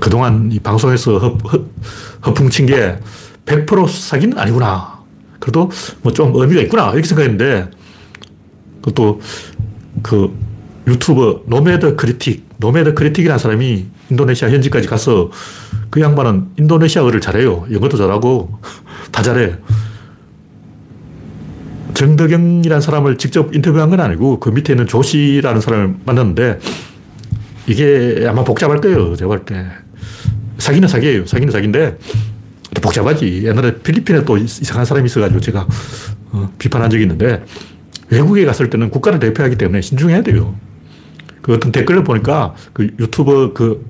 그동안 0.00 0.50
이 0.52 0.58
방송에서 0.58 1.18
허, 1.18 1.28
허, 1.28 1.64
허풍친 2.26 2.66
게 2.66 2.98
100% 3.46 3.88
사기는 3.88 4.38
아니구나. 4.38 5.00
그래도 5.38 5.70
뭐 6.02 6.12
좀 6.12 6.32
의미가 6.34 6.60
있구나. 6.62 6.90
이렇게 6.92 7.06
생각했는데 7.06 7.70
그것도 8.82 9.20
그 10.02 10.36
유튜버 10.86 11.42
노매드 11.46 11.96
크리틱, 11.96 12.46
노매드 12.58 12.94
크리틱이라는 12.94 13.38
사람이 13.38 13.86
인도네시아 14.10 14.50
현지까지 14.50 14.88
가서 14.88 15.30
그 15.90 16.00
양반은 16.00 16.50
인도네시아어를 16.58 17.20
잘해요. 17.20 17.66
영어도 17.70 17.96
잘하고 17.96 18.58
다 19.12 19.22
잘해. 19.22 19.56
정덕영이라는 21.94 22.80
사람을 22.80 23.18
직접 23.18 23.54
인터뷰한 23.54 23.90
건 23.90 24.00
아니고 24.00 24.40
그 24.40 24.48
밑에 24.48 24.72
있는 24.72 24.86
조씨라는 24.86 25.60
사람을 25.60 25.96
만났는데 26.06 26.58
이게 27.66 28.26
아마 28.28 28.42
복잡할 28.42 28.80
거예요. 28.80 29.14
제가 29.16 29.28
볼 29.28 29.44
때. 29.44 29.66
사기는 30.58 30.88
사기예요. 30.88 31.26
사기는 31.26 31.52
사기인데 31.52 31.98
복잡하지. 32.80 33.42
옛날에 33.44 33.78
필리핀에 33.78 34.24
또 34.24 34.36
이상한 34.38 34.84
사람이 34.84 35.06
있어가지고 35.06 35.40
제가 35.40 35.66
어, 36.32 36.52
비판한 36.58 36.90
적이 36.90 37.04
있는데 37.04 37.44
외국에 38.10 38.44
갔을 38.44 38.70
때는 38.70 38.90
국가를 38.90 39.18
대표하기 39.18 39.56
때문에 39.56 39.80
신중해야 39.80 40.22
돼요. 40.22 40.54
그 41.42 41.54
어떤 41.54 41.72
댓글을 41.72 42.04
보니까 42.04 42.54
그 42.72 42.90
유튜버 42.98 43.52
그 43.52 43.84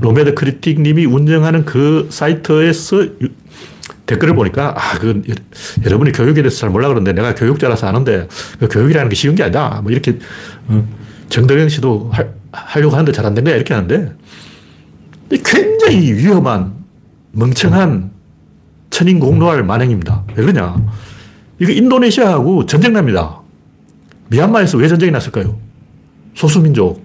노매드 0.00 0.34
크리틱 0.34 0.80
님이 0.80 1.04
운영하는 1.04 1.64
그 1.64 2.06
사이트에서 2.10 3.04
유, 3.04 3.28
댓글을 4.06 4.34
보니까 4.34 4.74
아, 4.76 4.98
그 4.98 5.22
여러분이 5.84 6.12
교육에 6.12 6.42
대해서 6.42 6.58
잘 6.58 6.70
몰라 6.70 6.88
그러는데 6.88 7.12
내가 7.12 7.34
교육자라서 7.34 7.86
아는데 7.86 8.28
그 8.58 8.68
교육이라는 8.68 9.08
게 9.08 9.14
쉬운 9.14 9.34
게 9.34 9.42
아니다. 9.42 9.80
뭐 9.82 9.90
이렇게 9.92 10.18
어, 10.68 10.86
정덕영 11.28 11.68
씨도 11.68 12.10
하, 12.12 12.24
하려고 12.52 12.94
하는데 12.94 13.12
잘 13.12 13.26
안 13.26 13.34
된 13.34 13.44
거야 13.44 13.56
이렇게 13.56 13.74
하는데 13.74 14.12
굉장히 15.30 16.12
위험한 16.12 16.74
멍청한 17.32 18.10
천인 18.90 19.18
공노할 19.18 19.64
만행입니다. 19.64 20.24
왜 20.36 20.44
그러냐? 20.44 20.76
이거 21.58 21.72
인도네시아하고 21.72 22.66
전쟁 22.66 22.92
납니다. 22.92 23.40
미얀마에서 24.28 24.78
왜 24.78 24.86
전쟁이 24.88 25.10
났을까요? 25.10 25.58
소수민족. 26.34 27.02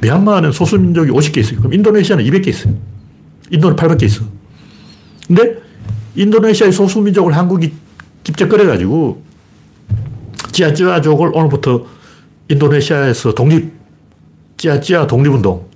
미얀마는 0.00 0.52
소수민족이 0.52 1.10
50개 1.10 1.38
있어요. 1.38 1.58
그럼 1.58 1.74
인도네시아는 1.74 2.24
200개 2.24 2.48
있어요. 2.48 2.74
인도는 3.50 3.76
800개 3.76 4.04
있어. 4.04 4.24
근데 5.26 5.58
인도네시아의 6.14 6.72
소수민족을 6.72 7.36
한국이 7.36 7.72
끌어가지고 8.36 9.22
찌아찌아족을 10.52 11.30
오늘부터 11.34 11.86
인도네시아에서 12.48 13.34
독립, 13.34 13.72
찌아찌아 14.56 15.06
독립운동. 15.06 15.66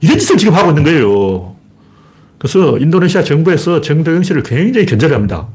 이런 0.00 0.18
짓을 0.18 0.36
지금 0.36 0.54
하고 0.54 0.70
있는 0.70 0.84
거예요. 0.84 1.56
그래서 2.38 2.78
인도네시아 2.78 3.24
정부에서 3.24 3.80
정덕영 3.80 4.22
씨를 4.22 4.42
굉장히 4.42 4.86
견제합니다. 4.86 5.48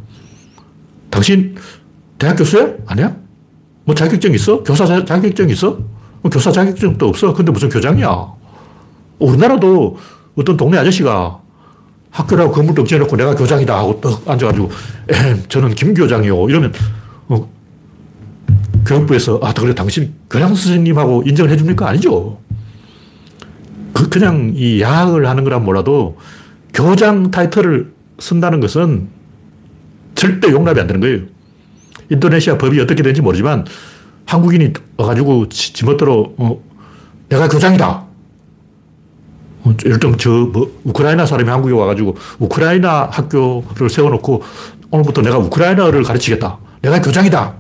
당신 1.10 1.56
대학 2.18 2.36
교수야? 2.36 2.74
아니야? 2.88 3.16
뭐 3.92 3.96
자격증 3.96 4.34
있어? 4.36 4.64
교사 4.64 4.86
자격증 4.86 5.50
있어? 5.50 5.78
뭐 6.22 6.32
교사 6.32 6.50
자격증도 6.50 7.10
없어. 7.10 7.34
근데 7.34 7.52
무슨 7.52 7.68
교장이야? 7.68 8.26
우리나라도 9.20 9.98
어떤 10.36 10.56
동네 10.56 10.78
아저씨가 10.78 11.42
학교라고 12.10 12.54
건물도 12.54 12.86
지어놓고 12.86 13.18
내가 13.18 13.36
교장이다 13.36 13.78
하고 13.78 14.00
떡 14.00 14.30
앉아가지고 14.30 14.70
에헴, 15.10 15.44
저는 15.50 15.76
김 15.76 15.94
교장이요. 15.94 16.50
이러면 16.50 16.72
어, 17.28 17.50
교육부에서 18.86 19.42
아, 19.44 19.54
그래 19.54 19.76
당신 19.76 20.14
교장 20.30 20.56
선생님하고 20.56 21.24
인정을 21.26 21.52
해줍니까? 21.52 21.90
아니죠. 21.90 22.40
그 23.92 24.08
그냥 24.08 24.54
이 24.56 24.80
야학을 24.80 25.28
하는 25.28 25.44
거란 25.44 25.66
몰라도 25.66 26.18
교장 26.74 27.30
타이틀을 27.30 27.92
쓴다는 28.20 28.62
것은 28.62 29.10
절대 30.16 30.50
용납이 30.50 30.80
안 30.80 30.88
되는 30.88 31.02
거예요. 31.02 31.41
인도네시아 32.12 32.58
법이 32.58 32.80
어떻게 32.80 33.02
되는지 33.02 33.22
모르지만 33.22 33.66
한국인이 34.26 34.74
와가지고 34.98 35.50
지멋대로 35.50 36.36
어, 36.38 36.62
내가 37.30 37.48
교장이다. 37.48 38.06
어, 39.64 39.76
예를 39.86 40.00
들면 40.00 40.18
저 40.18 40.30
뭐, 40.30 40.80
우크라이나 40.84 41.26
사람이 41.26 41.50
한국에 41.50 41.74
와가지고 41.74 42.16
우크라이나 42.40 43.10
학교를 43.12 43.90
세워놓고 43.90 44.44
오늘부터 44.92 45.22
내가 45.22 45.38
우크라이나를 45.38 46.04
가르치겠다. 46.04 46.58
내가 46.82 47.02
교장이다. 47.02 47.56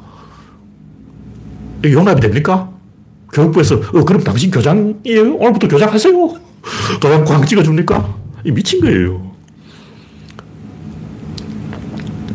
이게 1.79 1.93
용납이 1.93 2.20
됩니까? 2.20 2.70
교육부에서 3.34 3.75
어, 3.75 4.03
그럼 4.03 4.24
당신 4.24 4.51
교장이에요? 4.51 5.36
오늘부터 5.36 5.70
교장하세요. 5.70 6.13
도장 7.00 7.24
광 7.24 7.46
찍어줍니까? 7.46 8.15
미친 8.46 8.81
거예요. 8.81 9.30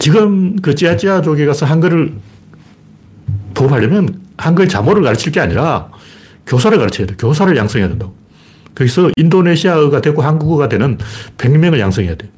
지금 0.07 0.55
그 0.63 0.77
찌아찌아족에 0.77 1.47
가서 1.47 1.67
한글을 1.67 2.13
보급하려면 3.55 4.21
한글 4.37 4.69
자모를 4.69 5.03
가르칠 5.03 5.33
게 5.33 5.41
아니라 5.41 5.89
교사를 6.47 6.79
가르쳐야 6.79 7.09
돼. 7.09 7.17
교사를 7.19 7.57
양성해야 7.57 7.89
된다고. 7.89 8.15
거기서 8.77 9.11
인도네시아어가 9.17 10.01
되고 10.03 10.23
한국어가 10.23 10.69
되는 10.69 10.97
100명을 11.39 11.81
양성해야 11.81 12.15
돼. 12.15 12.31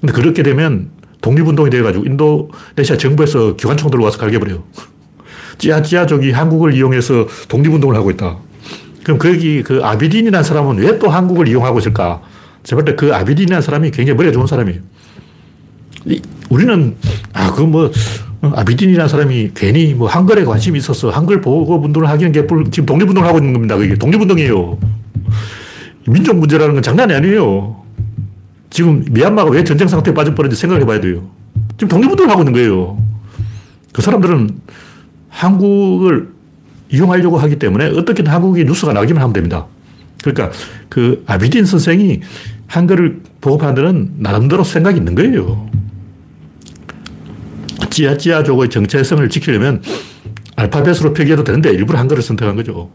근데 0.00 0.12
그렇게 0.12 0.44
되면 0.44 0.90
독립운동이 1.20 1.70
돼가지고 1.70 2.04
인도네시아 2.04 2.96
정부에서 2.96 3.56
기관총 3.56 3.90
들어와서 3.90 4.16
갈겨버려요. 4.18 4.62
찌아찌아족이 5.58 6.30
한국을 6.30 6.72
이용해서 6.72 7.26
독립운동을 7.48 7.96
하고 7.96 8.12
있다. 8.12 8.38
그럼 9.02 9.18
거기 9.18 9.64
그 9.64 9.80
아비딘이라는 9.82 10.44
사람은 10.44 10.76
왜 10.76 11.00
또 11.00 11.08
한국을 11.08 11.48
이용하고 11.48 11.80
있을까? 11.80 12.22
제가 12.62 12.84
볼때그 12.84 13.12
아비딘이라는 13.12 13.60
사람이 13.60 13.90
굉장히 13.90 14.16
머리가 14.16 14.32
좋은 14.32 14.46
사람이에요. 14.46 14.82
우리는, 16.48 16.96
아, 17.32 17.52
그 17.52 17.62
뭐, 17.62 17.90
아비딘이라는 18.40 19.08
사람이 19.08 19.50
괜히 19.54 19.94
뭐 19.94 20.08
한글에 20.08 20.44
관심이 20.44 20.78
있어서 20.78 21.10
한글 21.10 21.40
보고 21.40 21.76
운동을 21.82 22.08
하기는 22.08 22.32
게 22.32 22.46
지금 22.70 22.86
독립운동을 22.86 23.28
하고 23.28 23.38
있는 23.38 23.52
겁니다. 23.52 23.76
그게 23.76 23.96
독립운동이에요. 23.96 24.78
민족 26.06 26.36
문제라는 26.36 26.74
건 26.74 26.82
장난이 26.82 27.12
아니에요. 27.14 27.82
지금 28.70 29.04
미얀마가 29.10 29.50
왜 29.50 29.64
전쟁 29.64 29.88
상태에 29.88 30.14
빠져버렸는지 30.14 30.60
생각해 30.60 30.84
봐야 30.84 31.00
돼요. 31.00 31.28
지금 31.72 31.88
독립운동을 31.88 32.30
하고 32.30 32.42
있는 32.42 32.52
거예요. 32.52 32.98
그 33.92 34.02
사람들은 34.02 34.60
한국을 35.28 36.28
이용하려고 36.90 37.38
하기 37.38 37.58
때문에 37.58 37.86
어떻게든 37.86 38.32
한국이 38.32 38.64
뉴스가 38.64 38.92
나기만 38.92 39.20
하면 39.22 39.32
됩니다. 39.32 39.66
그러니까 40.22 40.56
그 40.88 41.24
아비딘 41.26 41.64
선생이 41.64 42.20
한글을 42.66 43.20
보급하는 43.40 43.74
데는 43.74 44.12
나름대로 44.18 44.62
생각이 44.62 44.98
있는 44.98 45.14
거예요. 45.14 45.68
찌아찌아족의 47.98 48.70
정체성을 48.70 49.28
지키려면 49.28 49.82
알파벳으로 50.54 51.12
표기해도 51.14 51.42
되는데 51.42 51.70
일부러 51.70 51.98
한글을 51.98 52.22
선택한 52.22 52.54
거죠. 52.54 52.90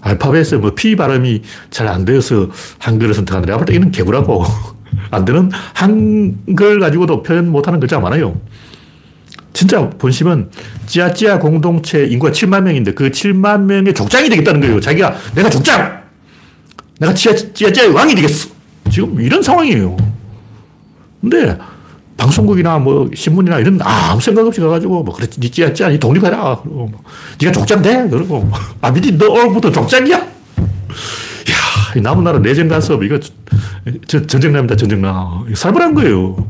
알파벳에 0.00 0.56
뭐 0.60 0.74
P 0.74 0.96
발음이 0.96 1.42
잘 1.70 1.86
안 1.86 2.04
되어서 2.04 2.50
한글을 2.78 3.14
선택하는 3.14 3.46
내가 3.46 3.58
볼때 3.58 3.74
이는 3.74 3.92
개구라고. 3.92 4.44
안 5.10 5.24
되는 5.24 5.50
한글 5.74 6.80
가지고도 6.80 7.22
표현 7.22 7.50
못하는 7.50 7.78
글자가 7.80 8.02
많아요. 8.02 8.40
진짜 9.52 9.88
본심은 9.90 10.50
찌아찌아 10.86 11.38
공동체 11.38 12.04
인구가 12.04 12.32
7만 12.32 12.62
명인데 12.62 12.94
그 12.94 13.10
7만 13.10 13.62
명의 13.62 13.94
족장이 13.94 14.28
되겠다는 14.28 14.60
거예요. 14.60 14.80
자기가 14.80 15.14
내가 15.34 15.50
족장! 15.50 16.02
내가 16.98 17.14
찌아찌아의 17.14 17.90
왕이 17.90 18.14
되겠어! 18.14 18.50
지금 18.90 19.20
이런 19.20 19.42
상황이에요. 19.42 19.96
근데 21.20 21.58
방송국이나 22.22 22.78
뭐 22.78 23.10
신문이나 23.12 23.58
이런 23.58 23.80
아무 23.82 24.20
생각 24.20 24.46
없이 24.46 24.60
가가지고 24.60 25.02
뭐 25.02 25.12
그래 25.14 25.26
니 25.38 25.50
찌야찌야 25.50 25.88
니? 25.88 25.98
독립해라. 25.98 26.60
그러고 26.62 26.86
뭐, 26.86 27.02
니가 27.40 27.50
족장 27.50 27.82
돼 27.82 28.08
그러고 28.08 28.48
아 28.80 28.92
미디 28.92 29.16
너 29.18 29.28
오늘부터 29.28 29.72
족장이야 29.72 30.16
야 30.18 30.26
남은 32.00 32.22
나라 32.22 32.38
내정 32.38 32.68
간섭 32.68 33.02
이거 33.02 33.18
저, 34.06 34.24
전쟁납니다 34.24 34.76
전쟁나. 34.76 35.44
살벌한 35.54 35.94
거예요. 35.94 36.46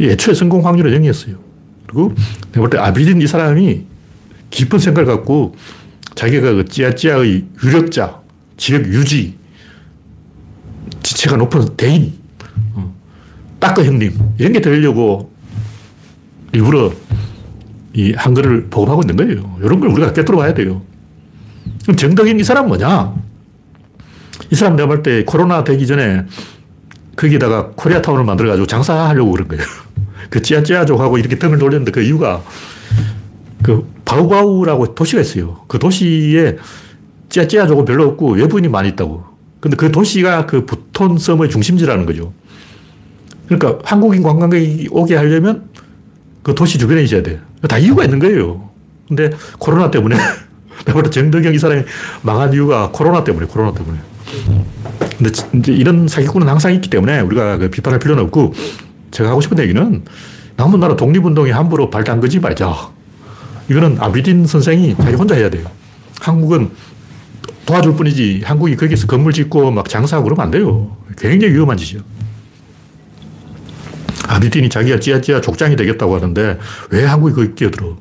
애초에 0.00 0.34
성공 0.34 0.66
확률은 0.66 1.00
0이었어요. 1.00 1.36
그리고 1.86 2.12
내가 2.52 2.60
볼 2.60 2.70
때 2.70 2.78
아비딘 2.78 3.22
이 3.22 3.26
사람이 3.28 3.84
깊은 4.50 4.78
생각을 4.80 5.06
갖고 5.06 5.54
자기가 6.16 6.52
그 6.52 6.64
찌야찌야의 6.64 7.44
유력자 7.62 8.20
지역 8.56 8.86
유지 8.86 9.36
지체가 11.04 11.36
높은 11.36 11.76
대인 11.76 12.14
따꺼 13.58 13.84
형님. 13.84 14.12
이런 14.38 14.52
게 14.52 14.60
되려고 14.60 15.30
일부러 16.52 16.92
이 17.94 18.12
한글을 18.12 18.66
보급하고 18.70 19.02
있는 19.02 19.16
거예요. 19.16 19.56
이런 19.62 19.80
걸 19.80 19.90
우리가 19.90 20.12
깨뚫어 20.12 20.36
봐야 20.36 20.54
돼요. 20.54 20.82
그럼 21.82 21.96
정덕인 21.96 22.38
이 22.38 22.44
사람 22.44 22.68
뭐냐? 22.68 23.14
이 24.50 24.54
사람 24.54 24.76
내가 24.76 24.86
볼 24.88 25.02
때 25.02 25.24
코로나 25.24 25.64
되기 25.64 25.86
전에 25.86 26.24
거기다가 27.16 27.70
코리아타운을 27.74 28.24
만들어가지고 28.24 28.66
장사하려고 28.66 29.32
그런 29.32 29.48
거예요. 29.48 29.64
그 30.30 30.42
찌아찌아족하고 30.42 31.18
이렇게 31.18 31.38
등을 31.38 31.58
돌렸는데 31.58 31.90
그 31.90 32.02
이유가 32.02 32.42
그 33.62 33.90
바우바우라고 34.04 34.94
도시가 34.94 35.20
있어요. 35.22 35.64
그 35.66 35.78
도시에 35.78 36.56
찌아찌아족은 37.28 37.84
별로 37.84 38.06
없고 38.08 38.32
외부인이 38.34 38.68
많이 38.68 38.90
있다고. 38.90 39.24
근데 39.60 39.76
그 39.76 39.90
도시가 39.90 40.46
그 40.46 40.64
부톤 40.64 41.18
섬의 41.18 41.50
중심지라는 41.50 42.06
거죠. 42.06 42.32
그러니까 43.48 43.78
한국인 43.84 44.22
관광객이 44.22 44.88
오게 44.90 45.16
하려면 45.16 45.68
그 46.42 46.54
도시 46.54 46.78
주변에 46.78 47.02
있어야 47.02 47.22
돼. 47.22 47.40
다 47.68 47.78
이유가 47.78 48.04
있는 48.04 48.18
거예요. 48.18 48.68
근데 49.08 49.30
코로나 49.58 49.90
때문에 49.90 50.16
내가 50.84 51.02
정덕영 51.02 51.54
이 51.54 51.58
사람이 51.58 51.82
망한 52.22 52.52
이유가 52.52 52.90
코로나 52.92 53.24
때문에, 53.24 53.46
코로나 53.46 53.72
때문에. 53.72 53.98
근데 55.16 55.30
이제 55.54 55.72
이런 55.72 56.06
사기꾼은 56.06 56.46
항상 56.46 56.72
있기 56.74 56.90
때문에 56.90 57.20
우리가 57.20 57.56
그 57.56 57.70
비판할 57.70 57.98
필요는 57.98 58.24
없고 58.24 58.54
제가 59.10 59.30
하고 59.30 59.40
싶은 59.40 59.58
얘기는 59.58 60.04
남은 60.56 60.78
나라 60.78 60.94
독립운동에 60.94 61.50
함부로 61.50 61.90
발단 61.90 62.20
거지 62.20 62.38
말자. 62.38 62.90
이거는 63.70 63.96
아비딘 63.98 64.46
선생이 64.46 64.96
자기 64.96 65.14
혼자 65.14 65.34
해야 65.34 65.50
돼요. 65.50 65.66
한국은 66.20 66.70
도와줄 67.66 67.96
뿐이지 67.96 68.42
한국이 68.44 68.76
거기서 68.76 69.06
건물 69.06 69.32
짓고 69.32 69.70
막 69.70 69.88
장사하고 69.88 70.24
그러면 70.24 70.44
안 70.44 70.50
돼요. 70.50 70.96
굉장히 71.18 71.54
위험한 71.54 71.76
짓이요. 71.76 72.00
아비딘이 74.28 74.68
자기가 74.68 75.00
찌야찌야 75.00 75.40
족장이 75.40 75.74
되겠다고 75.74 76.14
하는데 76.14 76.58
왜 76.90 77.04
한국이 77.04 77.34
거기 77.34 77.54
끼어들어? 77.54 77.96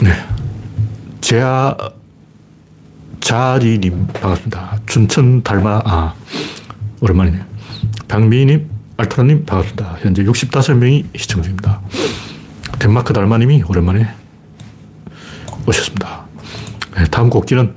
네. 0.00 0.12
제아, 1.20 1.76
자리님, 3.20 4.06
반갑습니다. 4.08 4.78
춘천 4.86 5.42
달마, 5.42 5.80
아, 5.84 6.14
오랜만이네. 7.00 7.44
박미님, 8.08 8.68
알트라님, 8.96 9.44
반갑습니다. 9.44 9.96
현재 10.00 10.24
65명이 10.24 11.06
시청 11.16 11.42
중입니다. 11.42 11.80
덴마크 12.78 13.12
달마님이 13.12 13.62
오랜만에 13.68 14.08
오셨습니다. 15.66 16.26
네, 16.96 17.04
다음 17.04 17.30
곡지는 17.30 17.74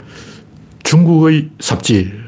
중국의 0.84 1.50
삽질. 1.60 2.25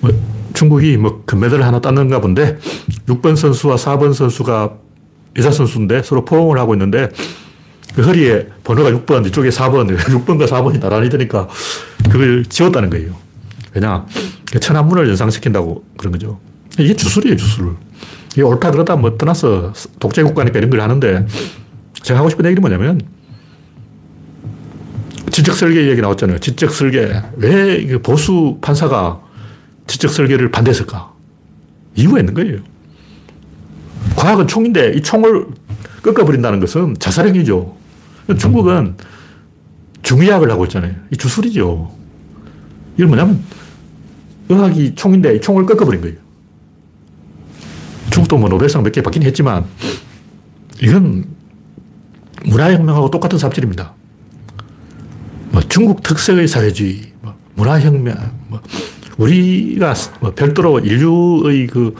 뭐 0.00 0.10
중국이 0.54 0.96
뭐 0.96 1.22
금메달을 1.26 1.64
하나 1.64 1.80
땄는가 1.80 2.20
본데 2.20 2.58
6번 3.06 3.36
선수와 3.36 3.76
4번 3.76 4.12
선수가 4.14 4.72
여자 5.36 5.50
선수인데 5.50 6.02
서로 6.02 6.24
포옹을 6.24 6.58
하고 6.58 6.74
있는데 6.74 7.08
그 7.94 8.02
허리에 8.02 8.46
번호가 8.64 8.90
6번, 8.90 9.26
이쪽에 9.26 9.48
4번, 9.48 9.96
6번과 9.96 10.46
4번이 10.46 10.80
나란히 10.80 11.08
되니까 11.08 11.48
그걸 12.10 12.44
지웠다는 12.44 12.90
거예요. 12.90 13.14
왜냐? 13.74 14.06
천안문을 14.60 15.08
연상시킨다고 15.08 15.84
그런 15.96 16.12
거죠. 16.12 16.38
이게 16.78 16.94
주술이에요, 16.94 17.36
주술. 17.36 17.76
이게 18.32 18.42
옳다 18.42 18.70
그러다 18.70 18.96
뭐 18.96 19.16
떠나서 19.16 19.72
독재국가니까 19.98 20.58
이런 20.58 20.70
걸 20.70 20.80
하는데 20.80 21.26
제가 21.94 22.20
하고 22.20 22.30
싶은 22.30 22.44
얘기는 22.44 22.60
뭐냐면 22.60 23.00
지적 25.30 25.56
설계 25.56 25.88
얘기 25.88 26.00
나왔잖아요. 26.00 26.38
지적 26.38 26.70
설계. 26.70 27.20
왜 27.36 27.98
보수 27.98 28.58
판사가 28.60 29.20
지적 29.88 30.12
설계를 30.12 30.50
반대했을까? 30.52 31.12
이유가 31.96 32.20
있는 32.20 32.34
거예요. 32.34 32.60
과학은 34.14 34.46
총인데 34.46 34.92
이 34.94 35.02
총을 35.02 35.48
꺾어버린다는 36.02 36.60
것은 36.60 36.96
자살행위죠. 37.00 37.76
중국은 38.38 38.94
중의학을 40.02 40.50
하고 40.50 40.64
있잖아요. 40.66 40.94
이 41.12 41.16
주술이죠. 41.16 41.92
이건 42.96 43.08
뭐냐면 43.08 43.42
의학이 44.48 44.94
총인데 44.94 45.36
이 45.36 45.40
총을 45.40 45.66
꺾어버린 45.66 46.00
거예요. 46.00 46.16
중국도 48.10 48.38
뭐 48.38 48.48
노벨상 48.48 48.82
몇 48.82 48.92
개 48.92 49.02
받긴 49.02 49.22
했지만 49.22 49.64
이건 50.80 51.24
문화혁명하고 52.46 53.10
똑같은 53.10 53.38
삽질입니다. 53.38 53.92
뭐 55.50 55.62
중국 55.62 56.02
특색의 56.02 56.46
사회주의, 56.46 57.12
뭐 57.20 57.34
문화혁명, 57.56 58.16
뭐 58.48 58.60
우리가 59.18 59.94
뭐 60.20 60.32
별도로 60.34 60.78
인류의 60.78 61.66
그 61.66 61.94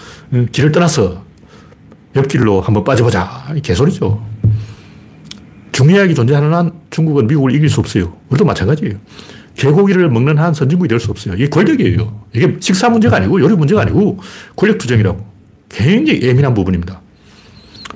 길을 0.50 0.72
떠나서 0.72 1.22
옆길로 2.16 2.61
한번 2.62 2.85
빠져보자. 2.85 3.54
개소리죠. 3.62 4.24
중의학이 5.72 6.14
존재하는 6.14 6.54
한 6.54 6.72
중국은 6.90 7.26
미국을 7.26 7.54
이길 7.54 7.68
수 7.68 7.81
없어요. 7.81 8.16
우리도 8.31 8.44
마찬가지예요. 8.44 8.94
개고기를 9.54 10.09
먹는 10.11 10.38
한 10.38 10.54
선진국이 10.54 10.88
될 10.88 11.00
수 11.00 11.11
없어요. 11.11 11.35
이게 11.35 11.48
권력이에요. 11.48 12.20
이게 12.33 12.57
식사 12.61 12.88
문제가 12.88 13.16
아니고 13.16 13.40
요리 13.40 13.54
문제가 13.54 13.83
아니고 13.83 14.18
권력 14.57 14.78
투쟁이라고. 14.78 15.26
굉장히 15.68 16.22
예민한 16.22 16.54
부분입니다. 16.54 17.00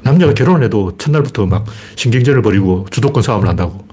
남녀가 0.02 0.34
결혼을 0.34 0.64
해도 0.64 0.96
첫날부터 0.98 1.46
막 1.46 1.64
신경전을 1.96 2.42
벌이고 2.42 2.86
주도권 2.90 3.22
싸움을 3.22 3.48
한다고. 3.48 3.86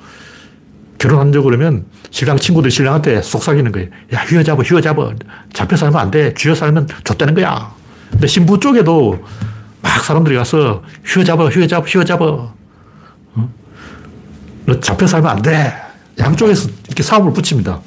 결혼한 0.99 1.31
적 1.31 1.43
그러면 1.43 1.85
신랑 2.12 2.38
친구들 2.38 2.69
신랑한테 2.69 3.21
속삭이는 3.21 3.71
거예요. 3.71 3.88
야, 4.13 4.19
휘어잡아, 4.19 4.62
휘어잡아. 4.62 5.12
잡혀 5.53 5.75
살면 5.75 5.99
안 5.99 6.12
돼. 6.12 6.33
쥐어 6.33 6.53
살면 6.53 6.88
좆되는 7.05 7.33
거야. 7.33 7.73
근데 8.12 8.27
신부 8.27 8.59
쪽에도 8.59 9.23
막 9.81 10.03
사람들이 10.03 10.35
가서 10.35 10.83
휘어잡아, 11.05 11.47
휘어잡아, 11.47 11.85
휘어잡아. 11.85 12.25
어? 12.25 13.49
너 14.65 14.79
잡혀 14.81 15.07
살면 15.07 15.31
안 15.31 15.41
돼. 15.41 15.73
양쪽에서 16.19 16.69
이렇게 16.88 17.01
싸움을 17.01 17.31
붙입니다. 17.31 17.79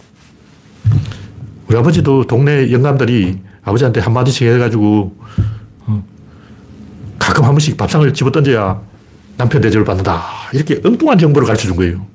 우리 1.69 1.77
아버지도 1.77 2.27
동네 2.27 2.73
영감들이 2.73 3.41
아버지한테 3.63 4.01
한마디씩 4.01 4.49
해가지고 4.49 5.15
어, 5.87 6.05
가끔 7.19 7.45
한 7.45 7.51
번씩 7.51 7.77
밥상을 7.77 8.13
집어 8.15 8.31
던져야 8.31 8.81
남편 9.37 9.61
대접을 9.61 9.85
받는다. 9.85 10.23
이렇게 10.55 10.81
엉뚱한 10.83 11.19
정보를 11.19 11.47
가르쳐 11.47 11.67
준 11.67 11.77
거예요. 11.77 12.12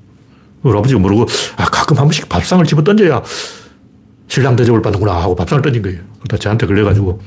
우리 0.70 0.78
아버지가 0.78 1.00
모르고, 1.00 1.26
아, 1.58 1.66
가끔 1.66 1.98
한 1.98 2.06
번씩 2.06 2.30
밥상을 2.30 2.64
집어 2.66 2.84
던져야 2.84 3.22
신랑 4.28 4.56
대접을 4.56 4.82
받는구나 4.82 5.14
하고 5.14 5.36
밥상을 5.36 5.62
던진 5.62 5.82
거예요. 5.82 6.00
그러다 6.20 6.38
저한테 6.38 6.68
걸려가지고 6.68 7.22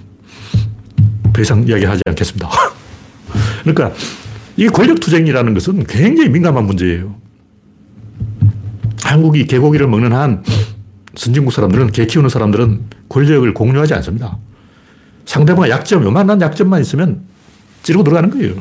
더 1.32 1.42
이상 1.42 1.66
이야기하지 1.66 2.02
않겠습니다. 2.06 2.48
그러니까 3.62 3.92
이 4.56 4.66
권력투쟁이라는 4.68 5.54
것은 5.54 5.84
굉장히 5.86 6.28
민감한 6.28 6.66
문제예요. 6.66 7.16
한국이 9.02 9.46
개고기를 9.46 9.86
먹는 9.88 10.12
한 10.12 10.44
선진국 11.16 11.52
사람들은, 11.52 11.88
개 11.92 12.06
키우는 12.06 12.28
사람들은 12.28 12.80
권력을 13.08 13.52
공유하지 13.54 13.94
않습니다. 13.94 14.38
상대방의 15.24 15.70
약점, 15.70 16.04
요만한 16.04 16.40
약점만 16.40 16.80
있으면 16.80 17.22
찌르고 17.82 18.04
들어가는 18.04 18.30
거예요. 18.30 18.54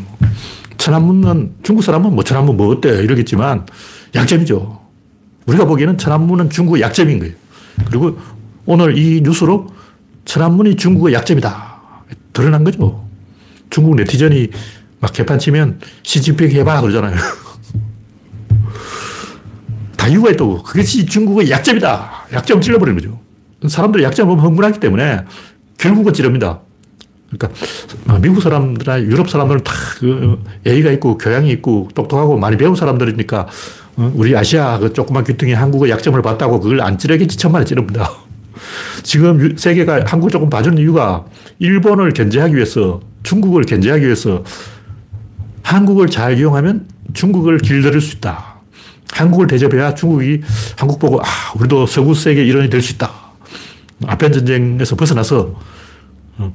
천안문은, 0.77 1.55
중국 1.61 1.83
사람은 1.83 2.15
뭐 2.15 2.23
천안문 2.23 2.57
뭐 2.57 2.69
어때? 2.69 2.89
이러겠지만 3.03 3.65
약점이죠. 4.15 4.79
우리가 5.45 5.65
보기에는 5.65 5.97
천안문은 5.97 6.49
중국의 6.49 6.81
약점인 6.81 7.19
거예요. 7.19 7.33
그리고 7.85 8.17
오늘 8.65 8.97
이 8.97 9.21
뉴스로 9.21 9.67
천안문이 10.25 10.75
중국의 10.75 11.13
약점이다. 11.13 11.79
드러난 12.33 12.63
거죠. 12.63 13.05
중국 13.69 13.95
네티즌이 13.95 14.49
막 14.99 15.13
개판 15.13 15.39
치면 15.39 15.79
시진핑 16.03 16.51
해봐 16.51 16.81
그러잖아요. 16.81 17.15
다 19.97 20.07
이유가 20.07 20.29
있다고. 20.31 20.63
그것이 20.63 21.05
중국의 21.05 21.49
약점이다. 21.49 22.27
약점 22.33 22.61
찔러버리는 22.61 22.99
거죠. 22.99 23.19
사람들이 23.67 24.03
약점 24.03 24.27
보면 24.27 24.45
흥분하기 24.45 24.79
때문에 24.79 25.25
결국은 25.77 26.13
찌릅니다. 26.13 26.61
그러니까 27.29 28.19
미국 28.19 28.41
사람들이나 28.41 29.01
유럽 29.01 29.29
사람들은 29.29 29.63
다그 29.63 30.39
예의가 30.65 30.91
있고 30.93 31.17
교양이 31.17 31.51
있고 31.51 31.89
똑똑하고 31.93 32.37
많이 32.37 32.57
배운 32.57 32.75
사람들이니까 32.75 33.47
어, 33.97 34.11
우리 34.15 34.35
아시아 34.35 34.79
그 34.79 34.93
조그만 34.93 35.23
귀퉁이 35.23 35.53
한국의 35.53 35.91
약점을 35.91 36.19
봤다고 36.21 36.59
그걸 36.59 36.81
안 36.81 36.97
찌르겠지 36.97 37.37
천만에 37.37 37.65
찌릅니다. 37.65 38.11
지금 39.03 39.55
세계가 39.57 40.05
한국을 40.05 40.31
조금 40.31 40.49
봐주는 40.49 40.77
이유가 40.77 41.25
일본을 41.59 42.13
견제하기 42.13 42.55
위해서 42.55 42.99
중국을 43.23 43.63
견제하기 43.63 44.03
위해서 44.03 44.43
한국을 45.63 46.07
잘 46.07 46.37
이용하면 46.37 46.87
중국을 47.13 47.59
길들일 47.59 48.01
수 48.01 48.15
있다. 48.17 48.59
한국을 49.11 49.47
대접해야 49.47 49.93
중국이 49.93 50.41
한국 50.77 50.99
보고 50.99 51.19
아 51.21 51.25
우리도 51.57 51.85
서구 51.85 52.15
세계 52.15 52.43
일원이 52.43 52.69
될 52.69 52.81
수 52.81 52.93
있다. 52.93 53.11
아편 54.07 54.31
전쟁에서 54.31 54.95
벗어나서 54.95 55.59
어, 56.37 56.53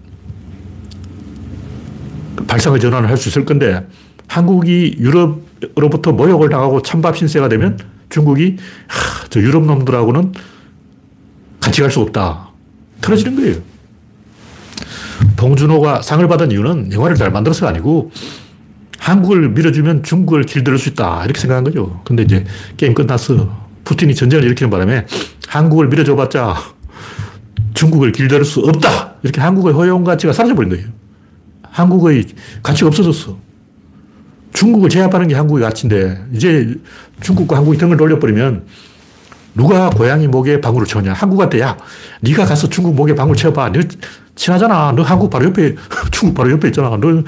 발상의 2.54 2.78
전환을 2.78 3.08
할 3.08 3.16
수 3.16 3.28
있을 3.28 3.44
건데 3.44 3.84
한국이 4.28 4.96
유럽으로부터 4.98 6.12
모욕을 6.12 6.48
당하고 6.48 6.82
찬밥 6.82 7.16
신세가 7.16 7.48
되면 7.48 7.78
중국이 8.10 8.56
하, 8.86 9.28
저 9.28 9.40
유럽 9.40 9.64
놈들하고는 9.64 10.32
같이 11.60 11.80
갈 11.80 11.90
수 11.90 12.00
없다. 12.00 12.50
틀어지는 13.00 13.36
거예요. 13.36 13.56
봉준호가 15.36 16.02
상을 16.02 16.26
받은 16.28 16.52
이유는 16.52 16.92
영화를 16.92 17.16
잘 17.16 17.32
만들어서가 17.32 17.70
아니고 17.70 18.12
한국을 18.98 19.48
밀어주면 19.50 20.04
중국을 20.04 20.44
길들일 20.44 20.78
수 20.78 20.90
있다. 20.90 21.24
이렇게 21.24 21.40
생각한 21.40 21.64
거죠. 21.64 22.00
근데 22.04 22.22
이제 22.22 22.44
게임 22.76 22.94
끝났어. 22.94 23.64
푸틴이 23.84 24.14
전쟁을 24.14 24.44
일으키는 24.44 24.70
바람에 24.70 25.06
한국을 25.48 25.88
밀어줘봤자 25.88 26.56
중국을 27.74 28.12
길들일 28.12 28.44
수 28.44 28.60
없다. 28.60 29.14
이렇게 29.24 29.40
한국의 29.40 29.74
허용 29.74 30.04
가치가 30.04 30.32
사라져버린 30.32 30.70
거예요. 30.70 30.86
한국의 31.74 32.26
가치가 32.62 32.88
없어졌어. 32.88 33.36
중국을 34.52 34.88
제압하는 34.88 35.26
게 35.26 35.34
한국의 35.34 35.64
가치인데 35.64 36.26
이제 36.32 36.72
중국과 37.20 37.56
한국이 37.56 37.76
등을 37.76 37.96
돌려버리면 37.96 38.64
누가 39.56 39.90
고양이 39.90 40.28
목에 40.28 40.60
방울을 40.60 40.86
쳐냐. 40.86 41.12
한국한테 41.12 41.60
야 41.60 41.76
네가 42.20 42.44
가서 42.44 42.68
중국 42.68 42.94
목에 42.94 43.14
방울 43.16 43.36
쳐봐. 43.36 43.72
너 43.72 43.80
친하잖아. 44.36 44.92
너 44.96 45.02
한국 45.02 45.30
바로 45.30 45.46
옆에 45.46 45.74
중국 46.12 46.36
바로 46.36 46.52
옆에 46.52 46.68
있잖아. 46.68 46.90
너 46.90 47.24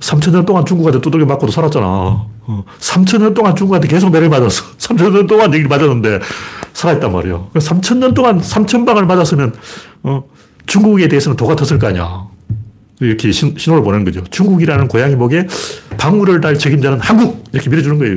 3천 0.00 0.32
년 0.32 0.46
동안 0.46 0.64
중국한테 0.64 1.00
두들겨 1.02 1.26
맞고도 1.26 1.52
살았잖아. 1.52 1.86
어, 1.86 2.64
3천 2.80 3.20
년 3.20 3.34
동안 3.34 3.54
중국한테 3.54 3.88
계속 3.88 4.10
매를 4.10 4.30
맞았어. 4.30 4.64
3천 4.78 5.12
년 5.12 5.26
동안 5.26 5.52
얘기를 5.52 5.68
맞았는데 5.68 6.20
살아있단 6.72 7.12
말이에요. 7.12 7.50
3천 7.54 7.98
년 7.98 8.14
동안 8.14 8.40
3천 8.40 8.86
방을 8.86 9.04
맞았으면 9.04 9.54
어, 10.04 10.24
중국에 10.64 11.08
대해서는 11.08 11.36
도가 11.36 11.56
텄을 11.56 11.78
거 11.78 11.88
아니야. 11.88 12.35
이렇게 13.00 13.30
신, 13.32 13.54
호를 13.68 13.82
보내는 13.82 14.04
거죠. 14.04 14.24
중국이라는 14.30 14.88
고양이 14.88 15.14
목에 15.14 15.46
방울을 15.98 16.40
달 16.40 16.58
책임자는 16.58 17.00
한국! 17.00 17.44
이렇게 17.52 17.68
밀어주는 17.68 17.98
거예요. 17.98 18.16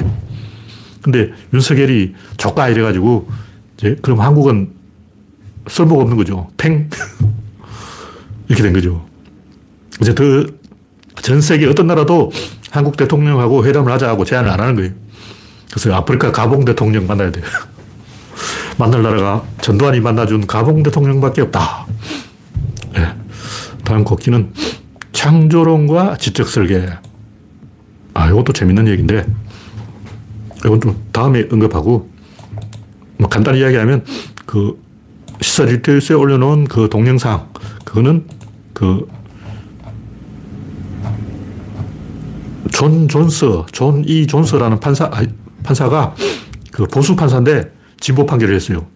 근데 1.01 1.31
윤석열이 1.53 2.15
조까 2.37 2.69
이래가지고, 2.69 3.29
이제, 3.77 3.97
그럼 4.01 4.21
한국은 4.21 4.71
쓸모가 5.67 6.03
없는 6.03 6.17
거죠. 6.17 6.49
팽! 6.57 6.89
이렇게 8.47 8.63
된 8.63 8.73
거죠. 8.73 9.05
이제 10.01 10.15
더, 10.15 10.23
전 11.21 11.41
세계 11.41 11.67
어떤 11.67 11.87
나라도 11.87 12.31
한국 12.71 12.97
대통령하고 12.97 13.65
회담을 13.65 13.91
하자고 13.91 14.25
제안을 14.25 14.49
안 14.49 14.59
하는 14.59 14.75
거예요. 14.75 14.91
그래서 15.71 15.93
아프리카 15.93 16.31
가봉 16.31 16.65
대통령 16.65 17.05
만나야 17.05 17.31
돼요. 17.31 17.43
만날 18.77 19.03
나라가 19.03 19.43
전두환이 19.61 19.99
만나준 19.99 20.47
가봉 20.47 20.83
대통령밖에 20.83 21.41
없다. 21.41 21.85
네. 22.93 23.13
다음 23.83 24.03
곡기는 24.03 24.53
창조론과 25.19 26.15
지적 26.15 26.47
설계. 26.47 26.87
아, 28.13 28.29
이것도 28.29 28.53
재밌는 28.53 28.87
얘기인데, 28.87 29.25
이건 30.59 30.79
좀 30.79 30.95
다음에 31.11 31.45
언급하고, 31.51 32.09
뭐 33.17 33.27
간단히 33.27 33.59
이야기하면, 33.59 34.05
그, 34.45 34.81
시사 35.41 35.65
리테이스에 35.65 36.15
올려놓은 36.15 36.69
그 36.69 36.87
동영상, 36.89 37.49
그거는 37.83 38.27
그, 38.73 39.09
존 42.71 43.09
존스, 43.09 43.63
존이 43.73 44.25
존스라는 44.25 44.79
판사, 44.79 45.11
판사가 45.63 46.15
그 46.71 46.85
보수 46.85 47.17
판사인데 47.17 47.73
진보 47.99 48.25
판결을 48.25 48.55
했어요. 48.55 48.87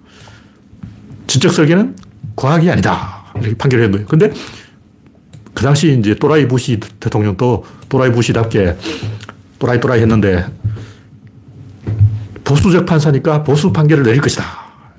지적 1.27 1.51
설계는 1.51 1.97
과학이 2.38 2.71
아니다. 2.71 3.25
이렇게 3.36 3.55
판결을 3.55 3.86
한 3.86 3.91
거예요. 3.91 4.07
근데 4.07 4.31
그 5.63 5.65
당시 5.65 5.97
이제 5.97 6.13
또라이 6.15 6.45
부시 6.45 6.78
대통령도 6.99 7.63
또라이 7.88 8.12
부시답게 8.12 8.76
또라이 9.60 9.80
또라이 9.80 10.02
했는데 10.02 10.45
보수적 12.43 12.86
판사니까 12.86 13.43
보수 13.43 13.71
판결을 13.71 14.04
내릴 14.04 14.19
것이다. 14.19 14.43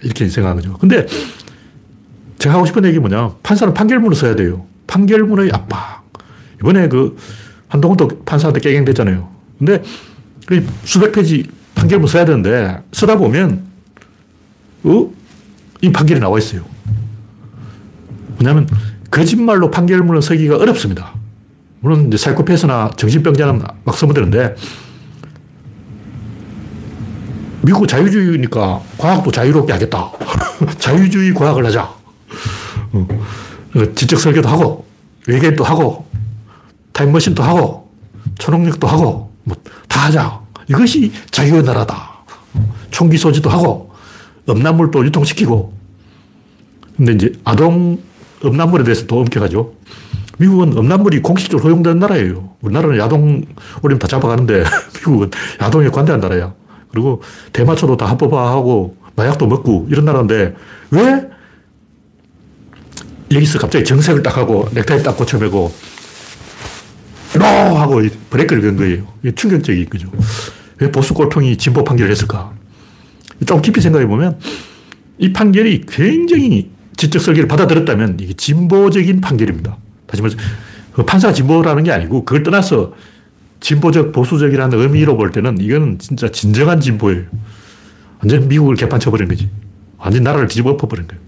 이렇게 0.00 0.27
생각한 0.27 0.57
거죠. 0.57 0.79
근데 0.79 1.07
제가 2.38 2.55
하고 2.55 2.64
싶은 2.64 2.83
얘기 2.87 2.98
뭐냐. 2.98 3.35
판사는 3.42 3.74
판결문을 3.74 4.16
써야 4.16 4.35
돼요. 4.35 4.64
판결문의 4.87 5.50
압박. 5.53 6.03
이번에 6.62 6.88
그 6.88 7.14
한동훈도 7.68 8.24
판사한테 8.24 8.61
깨갱됐잖아요. 8.61 9.29
근데 9.59 9.83
그 10.46 10.66
수백 10.85 11.12
페이지 11.12 11.46
판결문 11.74 12.09
써야 12.09 12.24
되는데 12.24 12.83
쓰다 12.90 13.18
보면 13.18 13.66
어? 14.85 15.11
이 15.83 15.92
판결이 15.92 16.20
나와 16.20 16.38
있어요. 16.38 16.64
왜냐하면 18.38 18.66
거짓말로 19.14 19.70
판결문을 19.70 20.20
쓰기가 20.22 20.57
어렵습니다. 20.57 21.12
물론 21.79 22.09
이제 22.09 22.16
사이코패스나 22.16 22.90
정신병자는 22.96 23.62
막 23.85 23.96
되는데 24.12 24.57
미국 27.62 27.87
자유주의니까 27.87 28.81
과학도 28.98 29.31
자유롭게 29.31 29.72
하겠다. 29.72 30.11
자유주의 30.79 31.33
과학을 31.33 31.64
하자. 31.66 31.94
어. 32.92 33.09
지적 33.94 34.18
설계도 34.18 34.48
하고 34.48 34.85
외계인도 35.27 35.62
하고 35.64 36.07
타임머신도 36.92 37.42
하고 37.42 37.90
초능력도 38.38 38.87
하고 38.87 39.33
뭐 39.44 39.57
다 39.88 40.07
하자. 40.07 40.40
이것이 40.68 41.12
자유의 41.31 41.62
나라다. 41.62 42.11
총기 42.90 43.16
소지도 43.16 43.48
하고 43.48 43.92
음란물도 44.48 45.05
유통시키고 45.07 45.72
근데 46.96 47.12
이제 47.12 47.33
아동 47.44 48.00
음란물에 48.44 48.85
대해서 48.85 49.07
또 49.07 49.20
엄격하죠. 49.20 49.75
미국은 50.38 50.77
음란물이 50.77 51.20
공식적으로 51.23 51.68
허용되는 51.68 51.99
나라예요. 51.99 52.55
우리나라는 52.61 52.99
야동 52.99 53.44
올리면 53.83 53.99
다 53.99 54.09
잡아가는데 54.09 54.64
미국은 54.99 55.31
야동에 55.61 55.88
관대한 55.88 56.20
나라야. 56.20 56.55
그리고 56.90 57.23
대마초도 57.53 57.97
다 57.97 58.07
합법화하고 58.07 58.97
마약도 59.16 59.47
먹고 59.47 59.87
이런 59.90 60.05
나라인데 60.05 60.55
왜 60.90 61.29
여기서 63.33 63.59
갑자기 63.59 63.85
정색을 63.85 64.23
딱 64.23 64.37
하고 64.37 64.68
넥타이 64.73 65.03
딱 65.03 65.16
고쳐매고 65.16 65.73
노! 67.38 67.44
하고 67.44 68.03
브레이크를 68.31 68.62
건 68.62 68.77
거예요. 68.77 69.07
이게 69.23 69.35
충격적인 69.35 69.88
거죠. 69.88 70.09
왜 70.79 70.90
보수 70.90 71.14
꼴통이 71.14 71.57
진보 71.57 71.83
판결을 71.83 72.11
했을까? 72.11 72.53
좀 73.47 73.61
깊이 73.61 73.81
생각해 73.81 74.07
보면 74.07 74.38
이 75.18 75.33
판결이 75.33 75.85
굉장히 75.88 76.70
지적 76.96 77.20
설계를 77.22 77.48
받아들였다면 77.48 78.18
이게 78.20 78.33
진보적인 78.33 79.20
판결입니다. 79.20 79.76
다시 80.07 80.22
말해서 80.22 80.40
그 80.92 81.04
판사가 81.04 81.35
진보라는 81.35 81.83
게 81.85 81.92
아니고 81.92 82.24
그걸 82.24 82.42
떠나서 82.42 82.94
진보적, 83.61 84.12
보수적이라는 84.12 84.78
의미로 84.78 85.16
볼 85.16 85.30
때는 85.33 85.59
이거는 85.61 85.98
진짜 85.98 86.30
진정한 86.30 86.80
진보예요. 86.80 87.24
완전 88.18 88.46
미국을 88.48 88.76
개판 88.76 89.00
쳐버린 89.00 89.26
거지. 89.28 89.48
완전 89.98 90.22
나라를 90.22 90.48
뒤집어 90.48 90.70
엎어버린 90.70 91.07
거예요. 91.09 91.22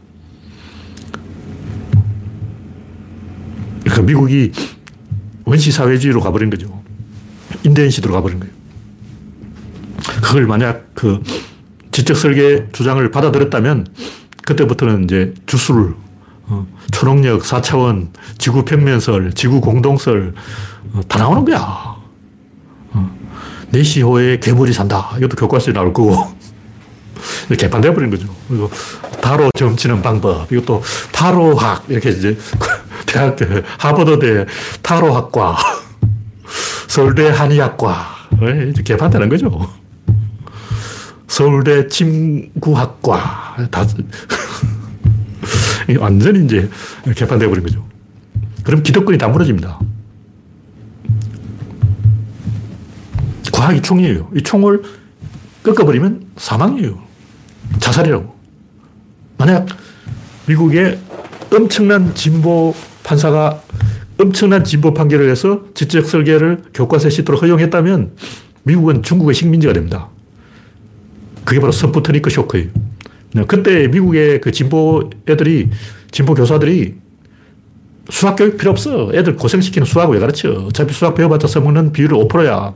그러니까 3.81 4.03
미국이 4.03 4.53
원시 5.45 5.73
사회주의로 5.73 6.21
가버린 6.21 6.51
거죠. 6.51 6.83
인대인 7.63 7.91
시대로 7.91 8.15
가버린 8.15 8.41
거예요. 8.41 8.55
그걸 10.23 10.47
만약 10.47 10.91
그 10.95 11.23
지적 11.93 12.17
설계 12.17 12.67
주장을 12.73 13.11
받아들였다면 13.11 13.87
그때부터는 14.47 15.05
이제 15.05 15.35
주술, 15.45 15.97
어, 16.45 16.67
초능력, 16.93 17.43
4차원, 17.43 18.09
지구 18.39 18.65
평면설, 18.65 19.33
지구 19.35 19.61
공동설 19.61 20.35
어, 20.93 21.01
다 21.09 21.19
나오는 21.19 21.45
거야. 21.45 21.59
어, 22.93 23.19
4시 23.73 24.03
후에 24.03 24.39
괴물이 24.39 24.73
산다. 24.73 25.11
이것도 25.19 25.37
교과서에 25.37 25.75
나올 25.75 25.93
거고. 25.93 26.35
개판돼 27.59 27.93
버린 27.93 28.09
거죠. 28.09 28.29
그리고 28.49 28.71
타로 29.21 29.51
점치는 29.59 30.01
방법. 30.01 30.51
이것도 30.51 30.81
타로학. 31.13 31.85
이렇게 31.89 32.11
이제 32.11 32.39
대학교, 33.07 33.47
하버드대 33.79 34.47
타로학과, 34.83 35.57
서울대 36.87 37.31
한의학과. 37.31 38.15
이제 38.71 38.83
개판되는 38.83 39.29
거죠. 39.29 39.69
서울대 41.27 41.89
침구학과. 41.89 43.57
다, 43.71 43.87
완전히 45.95 46.45
이제 46.45 46.69
개판되어 47.15 47.49
버린 47.49 47.63
거죠. 47.63 47.87
그럼 48.65 48.83
기득권이 48.83 49.19
다 49.19 49.29
무너집니다. 49.29 49.79
과학이 53.53 53.81
총이에요. 53.81 54.31
이 54.35 54.43
총을 54.43 54.83
꺾어버리면 55.63 56.27
사망이에요. 56.37 57.03
자살이라고. 57.79 58.35
만약 59.39 59.67
미국의 60.47 60.99
엄청난 61.53 62.15
진보 62.15 62.75
판사가 63.03 63.63
엄청난 64.19 64.65
진보 64.65 64.95
판결을 64.95 65.31
해서 65.31 65.63
지적 65.75 66.07
설계를 66.07 66.65
교과서에 66.75 67.11
싣도록 67.11 67.43
허용했다면 67.43 68.13
미국은 68.65 69.03
중국의 69.03 69.35
식민지가 69.35 69.73
됩니다. 69.73 70.09
그게 71.45 71.61
바로 71.61 71.71
스푸트니크 71.73 72.31
쇼크예요. 72.31 72.71
그때 73.45 73.89
미국의 73.89 74.41
그 74.41 74.53
진보 74.53 75.11
애들이, 75.29 75.69
진보 76.11 76.35
교사들이 76.35 76.95
수학 78.11 78.37
교육 78.37 78.57
필요 78.57 78.71
없어. 78.71 79.11
애들 79.13 79.37
고생시키는 79.37 79.85
수학을 79.85 80.15
왜 80.15 80.21
가르쳐? 80.21 80.51
어차피 80.51 80.95
수학 80.95 81.15
배워봤자 81.15 81.49
써먹는 81.49 81.93
비율이 81.93 82.15
5%야. 82.15 82.73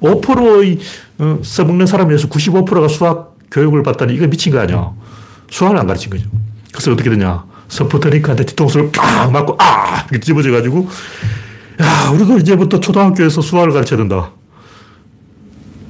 5%의 0.00 0.78
어, 1.18 1.38
써먹는 1.42 1.86
사람에 1.86 2.16
서 2.16 2.28
95%가 2.28 2.88
수학 2.88 3.36
교육을 3.50 3.82
받다니 3.82 4.14
이거 4.14 4.26
미친 4.26 4.52
거 4.52 4.60
아니야. 4.60 4.92
수학을 5.50 5.76
안 5.76 5.86
가르친 5.86 6.10
거죠. 6.10 6.28
그래서 6.72 6.92
어떻게 6.92 7.10
되냐. 7.10 7.44
스푸트니크한테 7.68 8.44
뒤통수를 8.46 8.90
빡 8.92 9.30
맞고 9.30 9.56
아! 9.58 10.06
이렇게 10.10 10.20
집어져가지고 10.20 10.88
야, 11.80 12.10
우리도 12.10 12.38
이제부터 12.38 12.80
초등학교에서 12.80 13.40
수학을 13.40 13.72
가르쳐야 13.72 13.98
된다. 13.98 14.32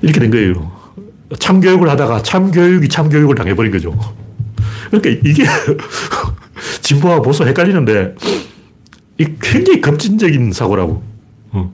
이렇게 0.03 0.21
된 0.21 0.31
거예요. 0.31 0.80
참교육을 1.39 1.89
하다가 1.89 2.23
참교육이 2.23 2.89
참교육을 2.89 3.35
당해버린 3.35 3.71
거죠. 3.73 3.97
그러니까 4.91 5.29
이게 5.29 5.45
진보와 6.83 7.23
보수 7.23 7.45
헷갈리는데 7.45 8.15
이 9.19 9.27
굉장히 9.41 9.81
급진적인 9.81 10.53
사고라고. 10.53 11.03
어. 11.53 11.73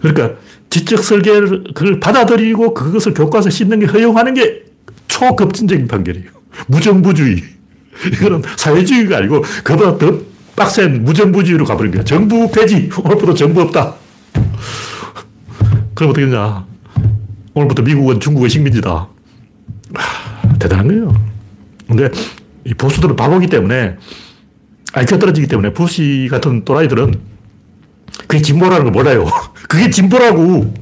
그러니까 0.00 0.38
지적 0.70 1.02
설계를 1.02 1.64
그걸 1.74 2.00
받아들이고 2.00 2.74
그것을 2.74 3.14
교과서에 3.14 3.50
싣는 3.50 3.80
게 3.80 3.86
허용하는 3.86 4.34
게 4.34 4.64
초급진적인 5.08 5.88
판결이에요. 5.88 6.30
무정부주의. 6.66 7.42
이거는 8.12 8.42
사회주의가 8.56 9.18
아니고 9.18 9.42
그보다 9.62 9.98
더 9.98 10.18
빡센 10.56 11.04
무정부주의로 11.04 11.64
가버린 11.64 11.92
거야. 11.92 12.04
정부 12.04 12.50
폐지. 12.50 12.90
오늘부터 13.02 13.34
정부 13.34 13.62
없다. 13.62 13.94
그럼 15.94 16.10
어떻게 16.10 16.26
되냐. 16.26 16.66
오늘부터 17.54 17.82
미국은 17.82 18.20
중국의 18.20 18.50
식민지다. 18.50 19.08
하, 19.94 20.58
대단한 20.58 20.88
거예요. 20.88 21.14
근데 21.86 22.08
이 22.64 22.74
보수들은 22.74 23.16
바보기 23.16 23.46
때문에 23.46 23.96
IQ가 24.92 25.18
떨어지기 25.18 25.46
때문에 25.46 25.72
부시 25.72 26.28
같은 26.30 26.64
또라이들은 26.64 27.20
그게 28.26 28.42
진보라는 28.42 28.84
걸 28.84 28.92
몰라요. 28.92 29.26
그게 29.68 29.90
진보라고. 29.90 30.74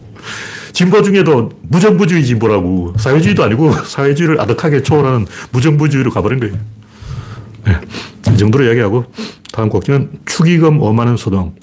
진보 0.72 1.02
중에도 1.02 1.50
무정부주의 1.62 2.24
진보라고. 2.24 2.94
사회주의도 2.98 3.44
아니고 3.44 3.72
사회주의를 3.84 4.40
아득하게 4.40 4.82
초월하는 4.82 5.26
무정부주의로 5.52 6.10
가버린 6.10 6.40
거예요. 6.40 6.54
네. 7.64 7.74
이 8.32 8.36
정도로 8.36 8.64
이야기하고 8.64 9.04
다음 9.52 9.68
곡지는 9.68 10.10
축의금 10.24 10.78
5만원 10.78 11.16
소동. 11.18 11.54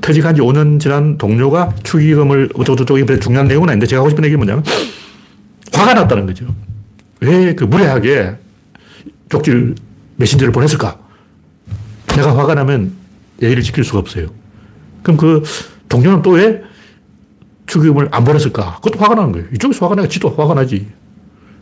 퇴직한 0.00 0.34
지 0.34 0.40
5년 0.42 0.78
지난 0.80 1.16
동료가 1.18 1.74
축의금을 1.82 2.50
어쩌고저쩌고 2.54 3.18
중요한 3.18 3.48
내용은 3.48 3.68
아닌데 3.68 3.86
제가 3.86 4.00
하고 4.00 4.10
싶은 4.10 4.24
얘기는 4.24 4.38
뭐냐면 4.38 4.64
화가 5.72 5.94
났다는 5.94 6.26
거죠. 6.26 6.46
왜 7.20 7.54
그 7.54 7.64
무례하게 7.64 8.36
쪽지를 9.30 9.74
메신저를 10.16 10.52
보냈을까? 10.52 10.98
내가 12.08 12.36
화가 12.36 12.54
나면 12.54 12.92
예의를 13.40 13.62
지킬 13.62 13.84
수가 13.84 13.98
없어요. 14.00 14.28
그럼 15.02 15.16
그 15.16 15.42
동료는 15.88 16.22
또 16.22 16.32
왜 16.32 16.62
축의금을 17.66 18.08
안 18.10 18.24
보냈을까? 18.24 18.76
그것도 18.82 18.98
화가 18.98 19.14
나는 19.14 19.32
거예요. 19.32 19.46
이쪽에서 19.54 19.86
화가 19.86 19.94
나야 19.94 20.08
지도 20.08 20.28
화가 20.28 20.52
나지. 20.54 20.86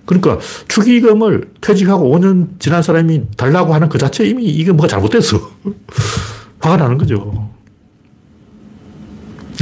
그러니까 0.07 0.39
축의금을 0.67 1.51
퇴직하고 1.61 2.11
5년 2.19 2.59
지난 2.59 2.83
사람이 2.83 3.23
달라고 3.37 3.73
하는 3.75 3.89
그 3.89 3.99
자체 3.99 4.25
이미 4.27 4.47
이게 4.47 4.73
뭐가 4.73 4.89
잘못됐어. 4.89 5.39
화가 6.59 6.77
나는 6.79 6.99
거죠. 6.99 7.49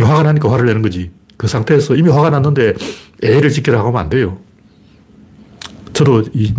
화가 0.03 0.23
나니까 0.23 0.51
화를 0.51 0.67
내는 0.67 0.83
거지. 0.83 1.11
그 1.37 1.47
상태에서 1.47 1.95
이미 1.95 2.11
화가 2.11 2.31
났는데 2.31 2.75
애를 3.23 3.51
지키라고 3.51 3.89
하면 3.89 4.01
안 4.01 4.09
돼요. 4.09 4.39
저도 5.93 6.25
이 6.33 6.55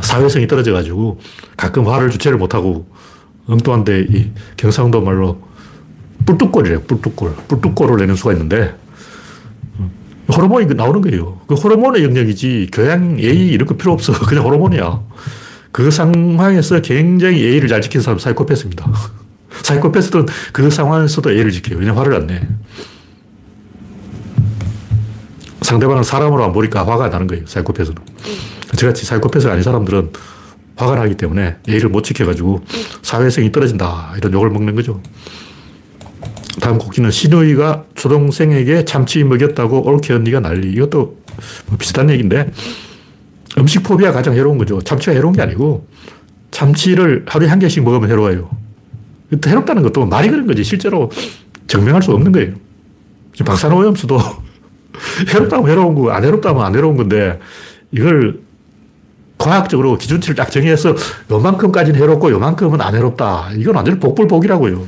사회성이 0.00 0.46
떨어져가지고 0.46 1.20
가끔 1.56 1.86
화를 1.88 2.10
주체를 2.10 2.38
못하고 2.38 2.86
엉뚱한데 3.46 4.06
이 4.08 4.30
경상도 4.56 5.00
말로 5.00 5.40
뿔뚝골이래, 6.26 6.82
뿔뚝골. 6.82 7.34
뿔뚝골을 7.48 7.96
내는 7.98 8.14
수가 8.14 8.32
있는데 8.32 8.74
호르몬이 10.34 10.66
나오는 10.66 11.00
거예요. 11.00 11.40
그 11.46 11.54
호르몬의 11.54 12.02
영역이지 12.04 12.70
교양, 12.72 13.18
예의 13.20 13.48
이런 13.48 13.68
거 13.68 13.76
필요 13.76 13.92
없어. 13.92 14.12
그냥 14.26 14.44
호르몬이야. 14.44 15.02
그 15.70 15.90
상황에서 15.90 16.80
굉장히 16.80 17.42
예의를 17.42 17.68
잘 17.68 17.80
지키는 17.82 18.02
사람 18.02 18.18
사이코패스입니다. 18.18 18.90
사이코패스들은 19.64 20.26
그 20.52 20.70
상황에서도 20.70 21.32
예의를 21.32 21.50
지켜요. 21.50 21.78
왜냐 21.78 21.96
화를 21.96 22.14
안 22.14 22.26
내. 22.26 22.46
상대방을 25.62 26.04
사람으로 26.04 26.44
안 26.44 26.52
보니까 26.52 26.86
화가 26.86 27.08
나는 27.08 27.26
거예요. 27.26 27.46
사이코패스는. 27.46 27.96
저같이 28.76 29.06
사이코패스가 29.06 29.54
아닌 29.54 29.64
사람들은 29.64 30.12
화가 30.76 30.96
나기 30.96 31.16
때문에 31.16 31.56
예의를 31.66 31.88
못 31.88 32.02
지켜가지고 32.02 32.62
사회성이 33.02 33.50
떨어진다. 33.50 34.14
이런 34.18 34.32
욕을 34.34 34.50
먹는 34.50 34.74
거죠. 34.74 35.00
다음 36.60 36.78
곡기는 36.78 37.10
신우이가 37.10 37.84
초동생에게 37.94 38.84
참치 38.84 39.24
먹였다고 39.24 39.88
올케 39.88 40.12
언니가 40.12 40.40
난리. 40.40 40.72
이것도 40.72 41.16
뭐 41.66 41.78
비슷한 41.78 42.10
얘기인데 42.10 42.50
음식 43.56 43.82
포비아 43.82 44.12
가장 44.12 44.34
해로운 44.34 44.58
거죠. 44.58 44.82
참치가 44.82 45.12
해로운 45.12 45.34
게 45.34 45.40
아니고 45.40 45.86
참치를 46.50 47.24
하루에 47.26 47.48
한 47.48 47.58
개씩 47.58 47.82
먹으면 47.82 48.10
해로워요. 48.10 48.63
해롭다는 49.46 49.82
것도 49.82 50.06
말이 50.06 50.28
그런 50.28 50.46
거지. 50.46 50.64
실제로 50.64 51.10
증명할 51.66 52.02
수 52.02 52.12
없는 52.12 52.32
거예요. 52.32 52.52
지금 53.32 53.46
박사노 53.46 53.78
오염수도 53.78 54.18
해롭다면 55.28 55.70
해로운 55.70 55.94
거, 55.94 56.10
안 56.10 56.24
해롭다면 56.24 56.62
안 56.64 56.74
해로운 56.74 56.96
건데 56.96 57.40
이걸 57.90 58.40
과학적으로 59.38 59.98
기준치를 59.98 60.36
딱 60.36 60.50
정해서 60.50 60.94
요만큼까지는 61.30 62.00
해롭고 62.00 62.30
요만큼은 62.30 62.80
안 62.80 62.94
해롭다. 62.94 63.50
이건 63.56 63.74
완전히 63.74 63.98
복불복이라고요. 63.98 64.86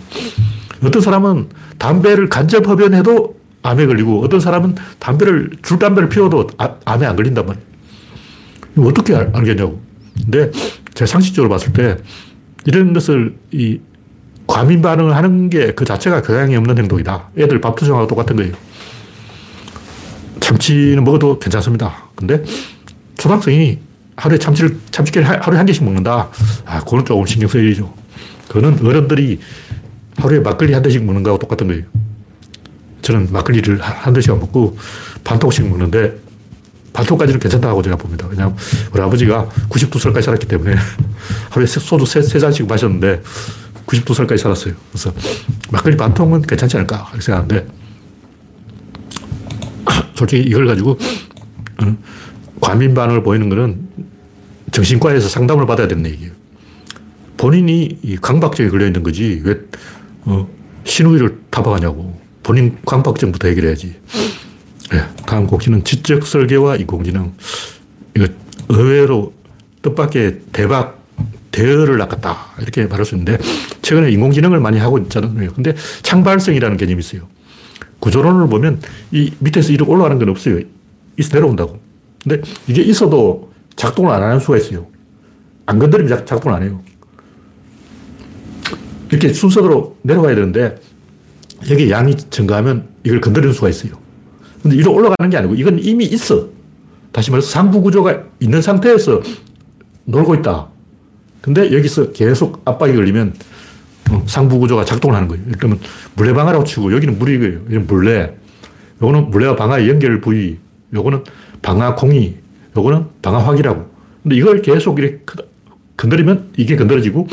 어떤 0.85 1.03
사람은 1.03 1.49
담배를 1.79 2.29
간접 2.29 2.67
흡연해도 2.67 3.37
암에 3.63 3.87
걸리고 3.87 4.23
어떤 4.23 4.39
사람은 4.39 4.77
담배를, 4.99 5.51
줄 5.63 5.79
담배를 5.79 6.09
피워도 6.09 6.49
아, 6.59 6.77
암에 6.85 7.05
안 7.07 7.17
걸린단 7.17 7.45
말이에요. 7.45 8.89
어떻게 8.89 9.15
알, 9.15 9.33
겠냐고 9.33 9.81
근데 10.23 10.51
제가 10.95 11.07
상식적으로 11.07 11.51
봤을 11.51 11.73
때 11.73 11.97
이런 12.65 12.93
것을 12.93 13.35
이 13.51 13.81
과민 14.47 14.81
반응을 14.81 15.15
하는 15.17 15.51
게 15.51 15.73
그 15.75 15.85
자체가 15.85 16.23
교양이 16.23 16.57
없는 16.57 16.79
행동이다. 16.79 17.31
애들 17.39 17.61
밥 17.61 17.77
투정하고 17.77 18.07
똑같은 18.07 18.37
거예요. 18.37 18.53
참치는 20.41 21.03
먹어도 21.05 21.39
괜찮습니다. 21.39 22.05
근데 22.15 22.43
초등학생이 23.17 23.79
하루에 24.17 24.39
참치를, 24.39 24.79
참치를 24.91 25.29
하루에 25.29 25.59
한 25.59 25.67
개씩 25.67 25.85
먹는다. 25.85 26.31
아, 26.65 26.81
그거는 26.81 27.05
조금 27.05 27.27
신경 27.27 27.49
써야죠. 27.49 27.93
그거는 28.49 28.85
어른들이 28.87 29.41
하루에 30.17 30.41
막걸리 30.41 30.73
한 30.73 30.83
대씩 30.83 31.05
먹는 31.05 31.23
거하고 31.23 31.39
똑같은 31.39 31.67
거예요. 31.67 31.83
저는 33.03 33.29
막걸리를 33.33 33.81
한 33.81 34.13
대씩 34.13 34.31
안 34.31 34.41
먹고 34.41 34.79
반통씩 35.25 35.69
먹는데 35.69 36.17
반통까지는 36.93 37.39
괜찮다고 37.39 37.83
제가 37.83 37.97
봅니다. 37.97 38.27
왜냐하면 38.31 38.57
우리 38.93 39.03
아버지가 39.03 39.49
92살까지 39.69 40.23
살았기 40.23 40.47
때문에 40.47 40.75
하루에 41.51 41.67
소주 41.67 42.07
세, 42.07 42.23
세 42.23 42.39
잔씩 42.39 42.67
마셨는데 42.67 43.23
92살까지 43.87 44.39
살았어요. 44.39 44.75
그래서 44.91 45.13
막걸리 45.71 45.97
반통은 45.97 46.43
괜찮지 46.43 46.77
않을까 46.77 47.13
생각하는데 47.21 47.67
솔직히 50.15 50.43
이걸 50.43 50.67
가지고 50.67 50.99
어, 51.83 51.97
과민 52.61 52.95
반응을 52.95 53.23
보이는 53.23 53.49
거는 53.49 53.89
정신과에서 54.73 55.29
상담을 55.29 55.67
받아야 55.67 55.89
되는 55.89 56.07
얘기예요. 56.07 56.33
본인이 57.37 57.99
강박증에 58.21 58.69
걸려 58.69 58.87
있는 58.87 59.03
거지 59.03 59.41
왜 59.45 59.61
어, 60.25 60.49
신우이를 60.85 61.39
타박하냐고. 61.51 62.19
본인 62.43 62.79
강박증부터 62.87 63.49
해결해야지. 63.49 63.97
네, 64.93 65.03
다음 65.27 65.47
곡지는 65.47 65.83
지적 65.83 66.27
설계와 66.27 66.77
인공지능. 66.77 67.33
이거 68.17 68.27
의외로 68.69 69.33
뜻밖의 69.83 70.41
대박, 70.53 71.06
대어를 71.57 71.97
낚았다. 71.97 72.37
이렇게 72.61 72.87
말할 72.87 73.07
수 73.07 73.15
있는데, 73.15 73.39
최근에 73.81 74.11
인공지능을 74.11 74.61
많이 74.61 74.79
하고 74.79 74.99
있잖아요. 74.99 75.53
근데 75.55 75.75
창발성이라는 76.03 76.77
개념이 76.77 77.01
있어요. 77.01 77.23
구조론을 78.01 78.49
보면 78.49 78.83
이 79.11 79.33
밑에서 79.39 79.73
이렇게 79.73 79.91
올라가는 79.91 80.19
건 80.19 80.29
없어요. 80.29 80.61
있어 81.19 81.35
내려온다고. 81.35 81.81
근데 82.23 82.43
이게 82.69 82.83
있어도 82.83 83.53
작동을 83.75 84.13
안 84.13 84.23
하는 84.23 84.39
수가 84.39 84.59
있어요. 84.59 84.87
안 85.65 85.79
건드리면 85.79 86.27
작동을 86.27 86.57
안 86.57 86.63
해요. 86.63 86.83
이렇게 89.11 89.33
순서대로 89.33 89.97
내려가야 90.03 90.35
되는데 90.35 90.77
여기 91.71 91.91
양이 91.91 92.17
증가하면 92.17 92.89
이걸 93.05 93.21
건드리는 93.21 93.55
수가 93.55 93.71
있어요. 93.71 93.93
근데 94.63 94.77
이로 94.77 94.93
올라가는 94.93 95.31
게 95.31 95.37
아니고 95.39 95.55
이건 95.55 95.79
이미 95.79 96.05
있어. 96.05 96.49
다시 97.13 97.31
말해서 97.31 97.49
상부 97.49 97.81
구조가 97.81 98.25
있는 98.41 98.61
상태에서 98.61 99.23
놀고 100.05 100.35
있다. 100.35 100.69
근데 101.47 101.73
여기서 101.73 102.11
계속 102.11 102.61
압박이 102.65 102.93
걸리면 102.93 103.33
어, 104.11 104.25
상부 104.27 104.59
구조가 104.59 104.85
작동을 104.85 105.15
하는 105.15 105.29
거예요. 105.29 105.45
그러면 105.57 105.79
물레 106.17 106.33
방아라고 106.33 106.65
치고 106.65 106.93
여기는 106.93 107.21
물이고요. 107.21 107.53
여기는 107.67 107.87
물레. 107.87 108.37
요거는 109.01 109.31
물레와 109.31 109.55
방아의 109.55 109.89
연결 109.89 110.21
부위. 110.21 110.59
요거는 110.93 111.23
방아콩이. 111.63 112.35
요거는 112.77 113.05
방아 113.23 113.39
확이라고. 113.39 113.89
근데 114.25 114.35
이걸 114.37 114.61
계속 114.61 114.99
이렇게 114.99 115.21
건드리면 115.97 116.55
이게 116.57 116.75
건드려지고 116.75 117.29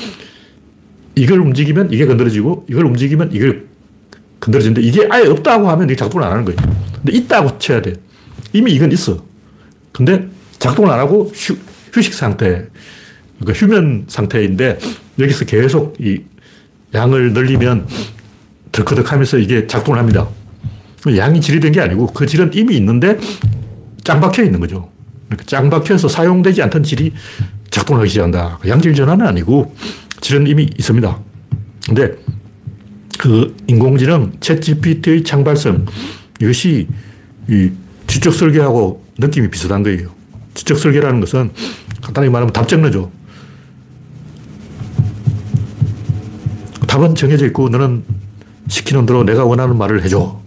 이걸 1.16 1.40
움직이면 1.40 1.92
이게 1.92 2.06
건드려지고 2.06 2.68
이걸 2.70 2.86
움직이면 2.86 3.32
이걸 3.34 3.66
건드려지는데 4.40 4.82
이게 4.84 5.08
아예 5.10 5.26
없다고 5.26 5.68
하면 5.70 5.86
이게 5.86 5.96
작동을 5.96 6.24
안 6.24 6.34
하는 6.34 6.46
거예요. 6.46 6.60
근데 6.98 7.18
있다고 7.18 7.58
쳐야 7.58 7.82
돼. 7.82 7.94
이미 8.54 8.74
이건 8.74 8.92
있어. 8.92 9.26
근데 9.92 10.28
작동을 10.60 10.92
안 10.92 11.00
하고 11.00 11.32
휴, 11.34 11.58
휴식 11.92 12.14
상태, 12.14 12.68
그러니까 13.40 13.60
휴면 13.60 14.06
상태인데 14.08 14.80
여기서 15.20 15.46
계속 15.46 15.96
이 16.00 16.22
양을 16.94 17.34
늘리면 17.34 17.88
덜커덕 18.72 19.12
하면서 19.12 19.38
이게 19.38 19.68
작동을 19.68 20.00
합니다. 20.00 20.28
양이 21.18 21.42
질이 21.42 21.60
된 21.60 21.72
게 21.74 21.82
아니고 21.82 22.08
그 22.08 22.26
질은 22.26 22.52
이미 22.54 22.78
있는데 22.78 23.20
짱 24.04 24.20
박혀 24.22 24.44
있는 24.44 24.60
거죠. 24.60 24.90
그러니까 25.28 25.46
짱 25.46 25.70
박혀서 25.70 26.08
사용되지 26.08 26.62
않던 26.64 26.84
질이 26.84 27.14
작동하기 27.72 28.10
시작한다. 28.10 28.60
양질 28.68 28.94
전환은 28.94 29.26
아니고 29.26 29.76
질은 30.22 30.48
이미 30.48 30.70
있습니다. 30.78 31.20
근데 31.88 32.12
그 33.20 33.56
인공지능 33.68 34.32
챗 34.40 34.62
GPT의 34.62 35.24
창발성 35.24 35.86
이것이 36.40 36.88
이 37.50 37.72
지적 38.08 38.34
설계하고 38.34 39.04
느낌이 39.18 39.50
비슷한 39.50 39.84
거예요. 39.84 40.10
지적 40.54 40.78
설계라는 40.78 41.20
것은 41.20 41.52
간단히 42.02 42.30
말하면 42.30 42.54
답정너죠. 42.54 43.12
답은 46.94 47.16
정해져 47.16 47.48
있고 47.48 47.70
너는 47.70 48.04
시키는 48.68 49.08
대로 49.08 49.24
내가 49.24 49.46
원하는 49.46 49.80
말을 49.80 50.04
해줘. 50.04 50.40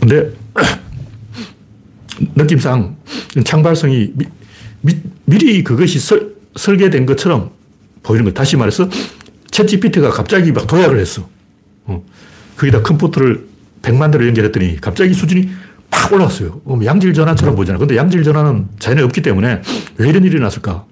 근데 0.00 0.32
느낌상 2.34 2.96
창발성이 3.44 4.10
미, 4.16 4.26
미, 4.80 4.96
미리 5.24 5.62
그것이 5.62 6.00
설, 6.00 6.34
설계된 6.56 7.06
것처럼 7.06 7.50
보이는 8.02 8.24
거 8.24 8.32
다시 8.32 8.56
말해서 8.56 8.88
챗 9.52 9.68
GPT가 9.68 10.10
갑자기 10.10 10.50
막 10.50 10.66
도약을 10.66 10.98
했어. 10.98 11.28
어. 11.84 12.04
거기다 12.56 12.82
컴퓨터를 12.82 13.46
100만 13.82 14.10
대로 14.10 14.26
연결했더니 14.26 14.80
갑자기 14.80 15.14
수준이 15.14 15.48
팍 15.92 16.12
올라왔어요. 16.12 16.60
어, 16.64 16.80
양질 16.84 17.14
전환처럼 17.14 17.54
보잖아. 17.54 17.78
근데 17.78 17.96
양질 17.96 18.24
전환은 18.24 18.66
자연에 18.80 19.02
없기 19.02 19.22
때문에 19.22 19.62
왜 19.98 20.08
이런 20.08 20.24
일이 20.24 20.40
났을까? 20.40 20.84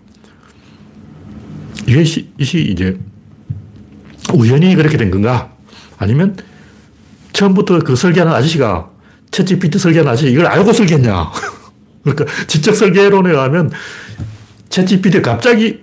이것이 1.88 2.30
이제 2.38 2.96
우연히 4.34 4.74
그렇게 4.74 4.96
된 4.96 5.10
건가? 5.10 5.50
아니면 5.98 6.36
처음부터 7.32 7.80
그 7.80 7.96
설계하는 7.96 8.32
아저씨가 8.32 8.90
챗 9.30 9.46
GPT 9.46 9.78
설계하는 9.78 10.12
아저씨 10.12 10.30
이걸 10.32 10.46
알고 10.46 10.72
설계했냐? 10.72 11.30
그러니까 12.02 12.24
지적 12.46 12.74
설계론에 12.74 13.30
의하면 13.30 13.70
챗 14.68 14.86
GPT 14.86 15.22
갑자기 15.22 15.80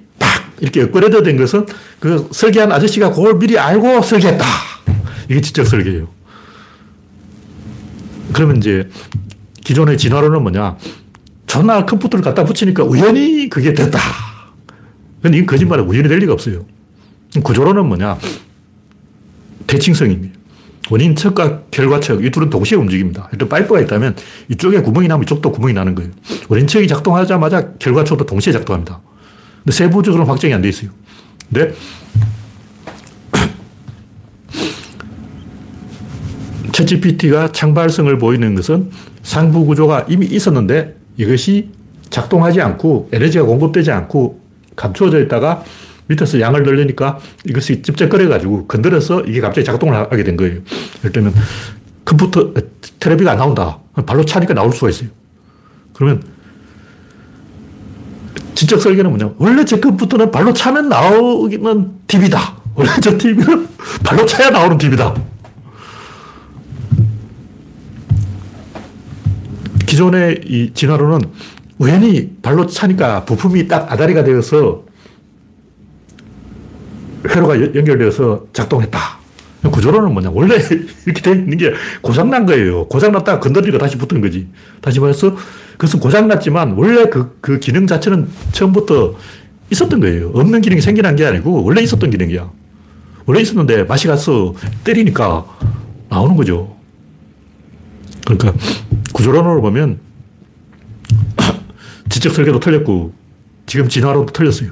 이렇게 0.59 0.83
업그레이드 0.83 1.21
된 1.23 1.37
것은 1.37 1.65
그 1.99 2.27
설계한 2.31 2.71
아저씨가 2.71 3.11
그걸 3.11 3.37
미리 3.37 3.57
알고 3.57 4.01
설계했다. 4.01 4.45
이게 5.29 5.41
지적 5.41 5.67
설계예요. 5.67 6.07
그러면 8.33 8.57
이제 8.57 8.89
기존의 9.63 9.97
진화론은 9.97 10.41
뭐냐. 10.41 10.77
전화 11.45 11.85
컴퓨터를 11.85 12.23
갖다 12.23 12.43
붙이니까 12.43 12.83
우연히 12.83 13.49
그게 13.49 13.73
됐다. 13.73 13.99
근데 15.21 15.37
이건 15.37 15.47
거짓말이에 15.47 15.85
우연히 15.85 16.07
될 16.09 16.19
리가 16.19 16.33
없어요. 16.33 16.65
구조론은 17.43 17.85
뭐냐. 17.85 18.17
대칭성입니다. 19.67 20.37
원인 20.89 21.15
척과 21.15 21.63
결과 21.69 21.99
척, 21.99 22.23
이 22.23 22.31
둘은 22.31 22.49
동시에 22.49 22.77
움직입니다. 22.77 23.27
일단 23.33 23.49
파이프가 23.49 23.81
있다면 23.81 24.15
이쪽에 24.49 24.81
구멍이 24.81 25.09
나면 25.09 25.23
이쪽도 25.23 25.51
구멍이 25.51 25.73
나는 25.73 25.95
거예요. 25.95 26.11
원인 26.47 26.65
척이 26.65 26.87
작동하자마자 26.87 27.73
결과 27.77 28.05
척도 28.05 28.25
동시에 28.25 28.53
작동합니다. 28.53 29.01
근데 29.63 29.75
세부적으로는 29.75 30.29
확정이 30.29 30.53
안 30.53 30.61
돼 30.61 30.69
있어요. 30.69 30.91
근데 31.51 31.73
챗 36.71 36.87
GPT가 36.87 37.51
창발성을 37.51 38.17
보이는 38.17 38.55
것은 38.55 38.91
상부 39.23 39.65
구조가 39.65 40.05
이미 40.07 40.25
있었는데 40.25 40.95
이것이 41.17 41.71
작동하지 42.09 42.61
않고 42.61 43.09
에너지가 43.11 43.43
공급되지 43.43 43.91
않고 43.91 44.39
감추어져 44.77 45.19
있다가 45.23 45.65
밑에서 46.07 46.39
양을 46.39 46.63
늘리니까 46.63 47.19
이것이 47.45 47.81
찝쩍거려가지고 47.81 48.67
건드려서 48.67 49.21
이게 49.21 49.41
갑자기 49.41 49.65
작동을 49.65 49.95
하게 49.95 50.23
된 50.23 50.37
거예요. 50.37 50.59
예를 50.99 51.11
들면 51.11 51.33
컴퓨터, 52.05 52.53
테레비가 52.99 53.31
안 53.31 53.37
나온다. 53.37 53.79
발로 54.05 54.23
차니까 54.25 54.53
나올 54.53 54.71
수가 54.71 54.89
있어요. 54.89 55.09
그러면 55.93 56.23
지적 58.55 58.81
설계는 58.81 59.11
뭐냐. 59.11 59.33
원래 59.37 59.65
제 59.65 59.79
컴퓨터는 59.79 60.31
발로 60.31 60.53
차면 60.53 60.89
나오는 60.89 61.91
TV다. 62.07 62.55
원래 62.75 62.89
저 63.01 63.17
TV는 63.17 63.67
발로 64.03 64.25
차야 64.25 64.49
나오는 64.49 64.77
TV다. 64.77 65.15
기존의 69.85 70.41
이 70.45 70.71
진화로는 70.73 71.29
우연히 71.79 72.31
발로 72.41 72.65
차니까 72.65 73.25
부품이 73.25 73.67
딱 73.67 73.91
아다리가 73.91 74.23
되어서 74.23 74.86
회로가 77.25 77.59
연결되어서 77.75 78.47
작동했다. 78.53 79.17
구조로는 79.71 80.13
뭐냐. 80.13 80.29
원래 80.31 80.55
이렇게 81.05 81.21
되 81.21 81.31
있는 81.31 81.57
게 81.57 81.73
고장난 82.01 82.45
거예요. 82.45 82.87
고장났다가 82.87 83.39
건드리고 83.39 83.77
다시 83.77 83.97
붙은 83.97 84.21
거지. 84.21 84.47
다시 84.81 84.99
말해서 84.99 85.35
그것은 85.73 85.99
고장났지만 85.99 86.73
원래 86.77 87.05
그, 87.09 87.37
그 87.41 87.59
기능 87.59 87.87
자체는 87.87 88.27
처음부터 88.51 89.15
있었던 89.69 89.99
거예요. 89.99 90.31
없는 90.33 90.61
기능이 90.61 90.81
생겨난 90.81 91.15
게 91.15 91.25
아니고 91.25 91.63
원래 91.63 91.81
있었던 91.81 92.09
기능이야. 92.09 92.49
원래 93.25 93.41
있었는데 93.41 93.83
맛이 93.83 94.07
가서 94.07 94.53
때리니까 94.83 95.45
나오는 96.09 96.35
거죠. 96.35 96.75
그러니까 98.25 98.53
구조론으로 99.13 99.61
보면 99.61 99.99
지적 102.09 102.33
설계도 102.33 102.59
틀렸고 102.59 103.13
지금 103.65 103.89
진화론도 103.89 104.31
틀렸어요. 104.33 104.71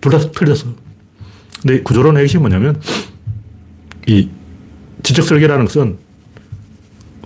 둘 0.00 0.12
다 0.12 0.18
틀렸어. 0.30 0.87
근데 1.62 1.82
구조론의 1.82 2.22
핵심이 2.22 2.40
뭐냐면 2.40 2.80
이 4.06 4.28
지적 5.02 5.24
설계라는 5.24 5.66
것은 5.66 5.98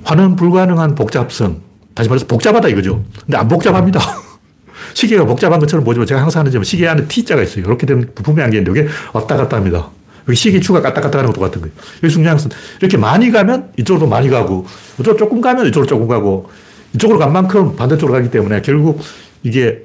환원 0.05 0.37
불가능한 0.37 0.95
복잡성. 0.95 1.61
다시 1.95 2.09
말해서 2.09 2.27
복잡하다 2.27 2.69
이거죠. 2.69 3.05
근데 3.25 3.37
안 3.37 3.49
복잡합니다. 3.49 4.01
시계가 4.95 5.25
복잡한 5.25 5.61
것처럼 5.61 5.85
보지만 5.85 6.07
제가 6.07 6.21
항상 6.23 6.41
하는 6.41 6.53
점은 6.53 6.65
시계 6.65 6.89
안에 6.89 7.07
T자가 7.07 7.43
있어요. 7.43 7.65
이렇게 7.65 7.87
된 7.87 8.11
부품이 8.15 8.41
안개인데 8.43 8.71
이게 8.71 8.89
왔다 9.13 9.37
갔다 9.37 9.57
합니다. 9.57 9.91
여기 10.29 10.37
시계 10.37 10.61
추가 10.61 10.81
갔다 10.81 11.01
갔다 11.01 11.19
하는 11.19 11.31
것도 11.31 11.41
같은 11.41 11.61
거예요. 11.61 11.75
여기 12.03 12.13
중요한 12.13 12.37
것은 12.37 12.51
이렇게 12.81 12.97
많이 12.97 13.31
가면 13.31 13.73
이쪽으로 13.79 14.07
많이 14.07 14.29
가고 14.29 14.67
이쪽으로 14.95 15.17
조금 15.17 15.41
가면 15.41 15.67
이쪽으로 15.69 15.87
조금 15.87 16.09
가고 16.09 16.51
이쪽으로 16.95 17.19
간 17.19 17.33
만큼 17.33 17.77
반대쪽으로 17.77 18.13
가기 18.13 18.31
때문에 18.31 18.63
결국 18.63 19.01
이게 19.43 19.83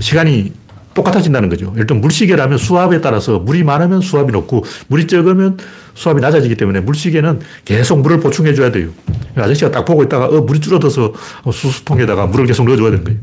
시간이 0.00 0.52
똑같아진다는 0.94 1.48
거죠. 1.48 1.72
예를 1.74 1.86
물시계라면 1.96 2.58
수압에 2.58 3.00
따라서 3.00 3.38
물이 3.38 3.64
많으면 3.64 4.00
수압이 4.00 4.32
높고 4.32 4.64
물이 4.88 5.06
적으면 5.06 5.58
수압이 5.94 6.20
낮아지기 6.20 6.56
때문에 6.56 6.80
물시계는 6.80 7.40
계속 7.64 8.00
물을 8.00 8.20
보충해 8.20 8.54
줘야 8.54 8.70
돼요. 8.72 8.90
아저씨가 9.36 9.70
딱 9.70 9.84
보고 9.84 10.02
있다가 10.02 10.26
어, 10.26 10.40
물이 10.42 10.60
줄어들어서 10.60 11.12
수수통에다가 11.52 12.26
물을 12.26 12.46
계속 12.46 12.64
넣어줘야 12.66 12.90
되는 12.90 13.04
거예요. 13.04 13.18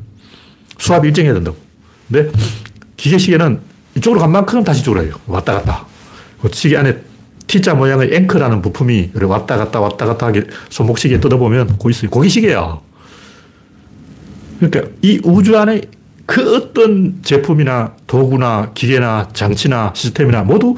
수압이 0.78 1.08
일정해야 1.08 1.34
된다고. 1.34 1.58
근데 2.10 2.32
기계시계는 2.98 3.60
이쪽으로 3.96 4.22
간 4.22 4.32
만큼 4.32 4.64
다시 4.64 4.90
해요. 4.90 5.14
왔다 5.28 5.54
갔다. 5.54 5.86
그 6.42 6.50
시계 6.54 6.78
안에 6.78 6.98
T자 7.48 7.74
모양의 7.74 8.14
앵커라는 8.14 8.62
부품이 8.62 9.12
왔다 9.16 9.58
갔다 9.58 9.80
왔다 9.80 10.06
갔다 10.06 10.28
하게 10.28 10.44
손목시계 10.70 11.20
뜯어보면 11.20 11.78
거기 11.78 11.90
있어요. 11.90 12.10
거기 12.10 12.30
시계야. 12.30 12.80
그러니까 14.60 14.92
이 15.02 15.20
우주 15.24 15.58
안에 15.58 15.82
그 16.26 16.56
어떤 16.56 17.22
제품이나 17.24 17.96
도구나 18.08 18.72
기계나 18.74 19.30
장치나 19.34 19.94
시스템이나 19.96 20.44
모두 20.44 20.76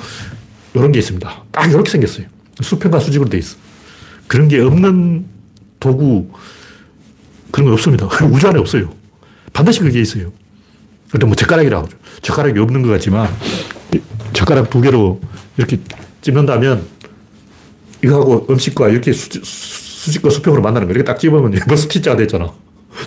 이런 0.74 0.92
게 0.92 1.00
있습니다. 1.00 1.44
딱 1.52 1.70
이렇게 1.70 1.90
생겼어요. 1.90 2.26
수평과 2.62 3.00
수직으로 3.00 3.30
돼 3.30 3.38
있어. 3.38 3.58
그런 4.28 4.48
게 4.48 4.60
없는 4.60 5.26
도구, 5.80 6.30
그런 7.52 7.68
거 7.68 7.74
없습니다. 7.74 8.08
우주 8.32 8.48
안에 8.48 8.60
없어요. 8.60 8.94
반드시 9.52 9.80
그게 9.80 10.02
있어요. 10.02 10.32
근데 11.12 11.26
뭐 11.28 11.36
젓가락이라고 11.36 11.86
하죠. 11.86 11.98
젓가락이 12.22 12.60
없는 12.60 12.82
것 12.82 12.90
같지만, 12.90 13.30
젓가락 14.34 14.70
두 14.70 14.82
개로 14.82 15.22
이렇게 15.58 15.80
찝는다면, 16.22 16.88
이거하고 18.04 18.48
음식과 18.50 18.90
이렇게 18.90 19.14
수, 19.14 19.30
수직과 19.44 20.30
수평으로 20.32 20.62
만나는 20.62 20.88
거 20.88 20.94
이렇게 20.94 21.06
딱 21.06 21.20
집으면 21.20 21.52
벌써 21.68 21.88
T자가 21.88 22.18
됐잖아. 22.18 22.52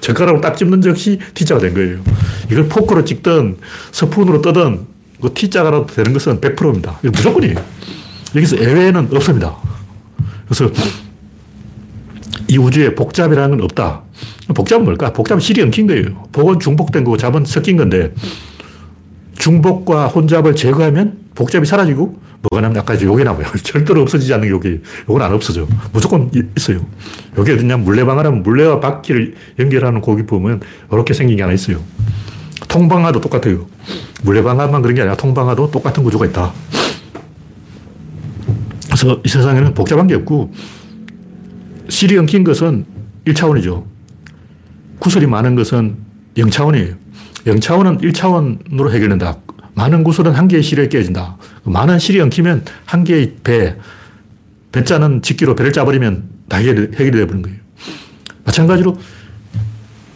젓가락으로 0.00 0.40
딱 0.40 0.56
집는 0.56 0.80
즉시 0.80 1.18
T자가 1.34 1.60
된 1.60 1.74
거예요. 1.74 1.98
이걸 2.50 2.68
포크로 2.68 3.04
찍든 3.04 3.56
스푼으로 3.92 4.42
뜨든 4.42 4.86
그 5.20 5.32
T자가 5.32 5.86
되는 5.86 6.12
것은 6.12 6.40
100%입니다. 6.40 6.98
이거 7.02 7.10
무조건이에요. 7.14 7.56
여기서 8.34 8.58
예외는 8.58 9.08
없습니다. 9.12 9.56
그래서 10.46 10.70
이 12.48 12.58
우주에 12.58 12.94
복잡이라는 12.94 13.56
건 13.56 13.64
없다. 13.64 14.02
복잡은 14.54 14.84
뭘까? 14.84 15.12
복잡은 15.12 15.40
실이 15.40 15.62
엉킨 15.62 15.86
거예요. 15.86 16.28
복은 16.32 16.60
중복된 16.60 17.04
거고 17.04 17.16
잡은 17.16 17.44
섞인 17.44 17.76
건데 17.76 18.12
중복과 19.46 20.08
혼잡을 20.08 20.56
제거하면 20.56 21.18
복잡이 21.36 21.66
사라지고 21.66 22.18
뭐가 22.42 22.60
남냐? 22.62 22.80
아까 22.80 23.00
요게 23.00 23.22
남아요. 23.22 23.46
절대로 23.62 24.02
없어지지 24.02 24.34
않는 24.34 24.48
요게. 24.48 24.80
요건 25.08 25.22
안 25.22 25.32
없어져. 25.32 25.68
무조건 25.92 26.28
있어요. 26.56 26.84
요게 27.38 27.52
어디냐? 27.52 27.76
물레방아라면 27.76 28.42
물레와 28.42 28.80
바퀴를 28.80 29.34
연결하는 29.60 30.00
고기 30.00 30.24
보면 30.24 30.62
이렇게 30.90 31.14
생긴 31.14 31.36
게 31.36 31.44
하나 31.44 31.54
있어요. 31.54 31.80
통방아도 32.66 33.20
똑같아요. 33.20 33.66
물레방아만 34.24 34.82
그런 34.82 34.96
게 34.96 35.02
아니라 35.02 35.16
통방아도 35.16 35.70
똑같은 35.70 36.02
구조가 36.02 36.26
있다. 36.26 36.52
그래서 38.86 39.20
이 39.24 39.28
세상에는 39.28 39.74
복잡한 39.74 40.08
게 40.08 40.16
없고 40.16 40.52
실이 41.88 42.18
엉킨 42.18 42.42
것은 42.42 42.84
1차원이죠. 43.26 43.84
구슬이 44.98 45.26
많은 45.28 45.54
것은 45.54 45.98
0차원이에요. 46.36 47.05
0차원은 47.46 48.00
1차원으로 48.02 48.90
해결된다. 48.90 49.38
많은 49.74 50.04
구슬은 50.04 50.32
한 50.32 50.48
개의 50.48 50.62
실에 50.62 50.88
꿰진다. 50.88 51.36
많은 51.64 51.98
실이 51.98 52.20
엉키면 52.20 52.64
한 52.84 53.04
개의 53.04 53.34
베, 53.44 53.76
베 54.72 54.83
짜는 54.83 55.22
직기로 55.22 55.54
베를 55.54 55.72
짜버리면 55.72 56.24
다 56.48 56.56
해결이 56.58 56.90
되어버린 56.92 57.42
거예요. 57.42 57.58
마찬가지로 58.44 58.98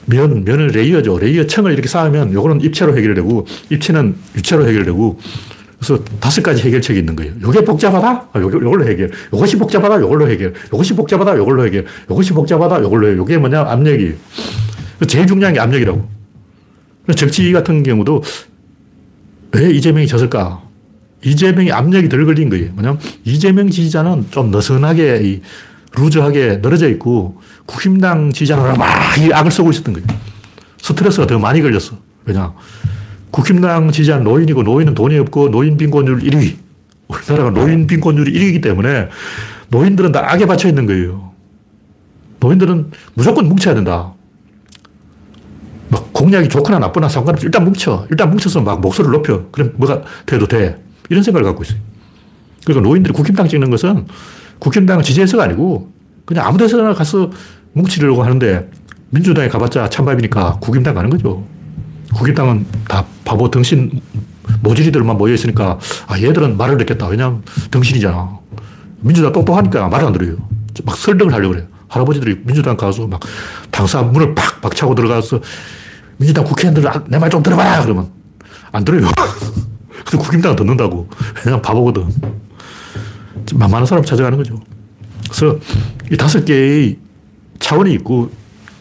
면, 0.06 0.44
면을 0.44 0.68
layer죠. 0.68 1.18
layer 1.18 1.46
층을 1.46 1.72
이렇게 1.72 1.88
쌓으면 1.88 2.32
요거는 2.32 2.62
입체로 2.62 2.96
해결되고 2.96 3.46
입체는 3.70 4.16
유체로 4.36 4.66
해결되고 4.66 5.20
그래서 5.78 6.04
다섯 6.18 6.42
가지 6.42 6.62
해결책이 6.62 6.98
있는 6.98 7.16
거예요. 7.16 7.32
요게 7.42 7.64
복잡하다? 7.64 8.28
아, 8.32 8.40
요, 8.40 8.44
요걸로 8.44 8.86
해결. 8.86 9.10
요것이 9.32 9.56
복잡하다? 9.56 10.00
요걸로 10.00 10.28
해결. 10.28 10.52
요것이 10.72 10.94
복잡하다? 10.94 11.38
요걸로 11.38 11.64
해결. 11.64 11.86
요것이 12.10 12.32
복잡하다? 12.32 12.82
요걸로 12.82 13.06
해결. 13.06 13.18
요게 13.18 13.38
뭐냐? 13.38 13.62
압력이에요. 13.62 14.14
제일 15.06 15.26
중요한 15.26 15.54
게 15.54 15.60
압력이라고. 15.60 16.19
정치 17.16 17.52
같은 17.52 17.82
경우도 17.82 18.22
왜 19.52 19.70
이재명이 19.70 20.06
졌을까? 20.06 20.62
이재명이 21.24 21.72
압력이 21.72 22.08
덜 22.08 22.24
걸린 22.24 22.48
거예요. 22.48 22.72
뭐냐면 22.72 22.98
이재명 23.24 23.68
지지자는 23.68 24.26
좀 24.30 24.50
느슨하게 24.50 25.20
이 25.22 25.40
루즈하게 25.96 26.60
늘어져 26.62 26.88
있고 26.90 27.40
국힘당 27.66 28.32
지지자는 28.32 28.74
막 28.78 29.18
이 29.18 29.32
악을 29.32 29.50
쓰고 29.50 29.70
있었던 29.70 29.94
거예요. 29.94 30.06
스트레스가 30.80 31.26
더 31.26 31.38
많이 31.38 31.60
걸렸어. 31.60 31.96
왜냐? 32.24 32.52
국힘당 33.32 33.90
지지자는 33.90 34.24
노인이고 34.24 34.62
노인은 34.62 34.94
돈이 34.94 35.18
없고 35.18 35.50
노인 35.50 35.76
빈곤율 35.76 36.20
1위. 36.20 36.56
우리나라가 37.08 37.50
노인 37.50 37.86
빈곤율이 37.88 38.32
1위이기 38.32 38.62
때문에 38.62 39.08
노인들은 39.68 40.12
다 40.12 40.32
악에 40.32 40.46
받쳐 40.46 40.68
있는 40.68 40.86
거예요. 40.86 41.32
노인들은 42.38 42.92
무조건 43.14 43.48
뭉쳐야 43.48 43.74
된다. 43.74 44.14
막 46.20 46.24
공약이 46.24 46.48
좋거나 46.50 46.78
나쁘나 46.78 47.08
상관없이 47.08 47.46
일단 47.46 47.64
뭉쳐. 47.64 48.06
일단 48.10 48.30
뭉쳐서 48.30 48.60
막 48.60 48.80
목소리를 48.80 49.10
높여. 49.12 49.46
그럼 49.50 49.72
뭐가 49.76 50.02
돼도 50.26 50.46
돼. 50.46 50.76
이런 51.08 51.22
생각을 51.22 51.44
갖고 51.44 51.62
있어요. 51.62 51.78
그러니까 52.64 52.86
노인들이 52.86 53.14
국힘당 53.14 53.48
찍는 53.48 53.70
것은 53.70 54.06
국힘당을 54.58 55.02
지지해서가 55.02 55.44
아니고 55.44 55.90
그냥 56.26 56.46
아무 56.46 56.58
데서나 56.58 56.92
가서 56.92 57.30
뭉치려고 57.72 58.22
하는데 58.22 58.70
민주당에 59.08 59.48
가봤자 59.48 59.88
찬밥이니까 59.88 60.58
국힘당 60.60 60.94
가는 60.94 61.08
거죠. 61.08 61.44
국힘당은 62.14 62.66
다 62.86 63.04
바보 63.24 63.50
덩신 63.50 64.00
모질이들만 64.62 65.16
모여 65.16 65.32
있으니까 65.32 65.78
아, 66.06 66.18
얘들은 66.18 66.56
말을 66.56 66.76
듣겠다. 66.78 67.06
왜냐하면 67.08 67.42
덩신이잖아. 67.70 68.38
민주당 69.00 69.32
똑똑하니까 69.32 69.88
말을 69.88 70.06
안 70.06 70.12
들어요. 70.12 70.36
막 70.84 70.96
설득을 70.96 71.32
하려고 71.32 71.54
그래요. 71.54 71.66
할아버지들이 71.88 72.42
민주당 72.44 72.76
가서 72.76 73.06
막 73.06 73.20
당사 73.70 74.02
문을 74.02 74.34
팍 74.34 74.60
박차고 74.60 74.94
들어가서 74.94 75.40
민주당 76.20 76.44
국회의원들 76.44 76.86
아, 76.86 77.02
내말 77.08 77.30
좀 77.30 77.42
들어봐라 77.42 77.82
그러면 77.82 78.10
안 78.72 78.84
들어요. 78.84 79.06
근데 80.04 80.18
국힘당은 80.18 80.54
듣는다고. 80.54 81.08
왜냐면 81.38 81.62
바보거든. 81.62 82.08
만만한 83.54 83.86
사람 83.86 84.04
찾아가는 84.04 84.36
거죠. 84.36 84.60
그래서 85.24 85.58
이 86.12 86.16
다섯 86.18 86.44
개의 86.44 86.98
차원이 87.58 87.94
있고 87.94 88.30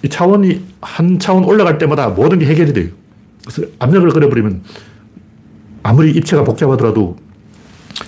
이 0.04 0.10
차원이 0.10 0.66
한 0.82 1.18
차원 1.18 1.46
올라갈 1.46 1.78
때마다 1.78 2.10
모든 2.10 2.40
게 2.40 2.46
해결이 2.46 2.74
돼요. 2.74 2.90
그래서 3.46 3.72
압력을 3.80 4.10
걸어버리면 4.10 4.62
아무리 5.84 6.12
입체가 6.12 6.44
복잡하더라도 6.44 7.16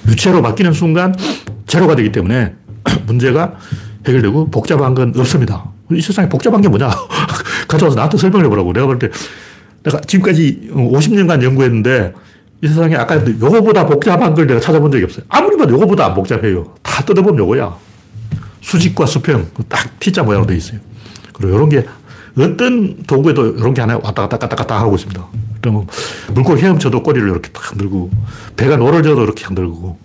유체로 0.08 0.42
바뀌는 0.42 0.74
순간 0.74 1.16
제로가 1.68 1.96
되기 1.96 2.12
때문에 2.12 2.54
문제가 3.08 3.56
해결되고 4.06 4.52
복잡한 4.52 4.94
건 4.94 5.14
없습니다. 5.16 5.72
이 5.90 6.02
세상에 6.02 6.28
복잡한 6.28 6.62
게 6.62 6.68
뭐냐? 6.68 6.90
가져와서 7.72 7.96
나한테 7.96 8.18
설명해 8.18 8.48
보라고. 8.50 8.74
내가 8.74 8.86
볼 8.86 9.00
때 9.00 9.10
내가 9.84 10.00
지금까지 10.02 10.70
50년간 10.74 11.42
연구했는데 11.44 12.14
이 12.64 12.68
세상에 12.68 12.96
아까 12.96 13.16
요거보다 13.26 13.88
복잡한 13.88 14.36
걸 14.36 14.46
내가 14.46 14.60
찾아본 14.60 14.92
적이 14.92 15.06
없어요. 15.06 15.26
아무리 15.30 15.58
봐도 15.58 15.74
요거보다 15.74 16.06
안 16.06 16.14
복잡해요. 16.14 16.76
다 16.84 17.04
뜯어보면 17.04 17.40
요거야. 17.40 17.76
수직과 18.62 19.08
수평, 19.08 19.48
딱 19.68 20.00
T자 20.00 20.22
모양으로 20.22 20.46
되어 20.48 20.58
있어요. 20.58 20.80
그리고 21.34 21.56
이런 21.56 21.70
게 21.70 21.86
어떤 22.38 23.02
도구에도 23.04 23.48
이런 23.58 23.74
게 23.74 23.82
하나 23.82 23.96
왔다 23.96 24.22
갔다 24.22 24.38
갔다 24.38 24.56
갔다 24.56 24.80
하고 24.80 24.96
있습니다. 24.96 25.26
그러면 25.62 25.88
물고기 26.34 26.62
헤엄쳐도 26.62 27.02
꼬리를 27.04 27.28
이렇게 27.28 27.50
딱 27.50 27.72
흔들고, 27.72 28.10
배가 28.56 28.78
노를 28.78 29.02
져도 29.04 29.24
이렇게 29.24 29.44
흔들고, 29.46 29.98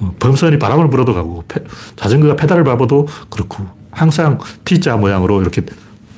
어, 0.00 0.14
범선이 0.18 0.58
바람을 0.58 0.90
불어도 0.90 1.14
가고, 1.14 1.44
페, 1.48 1.60
자전거가 1.96 2.36
페달을 2.36 2.64
밟아도 2.64 3.06
그렇고, 3.30 3.64
항상 3.92 4.38
T자 4.64 4.96
모양으로 4.96 5.40
이렇게 5.40 5.62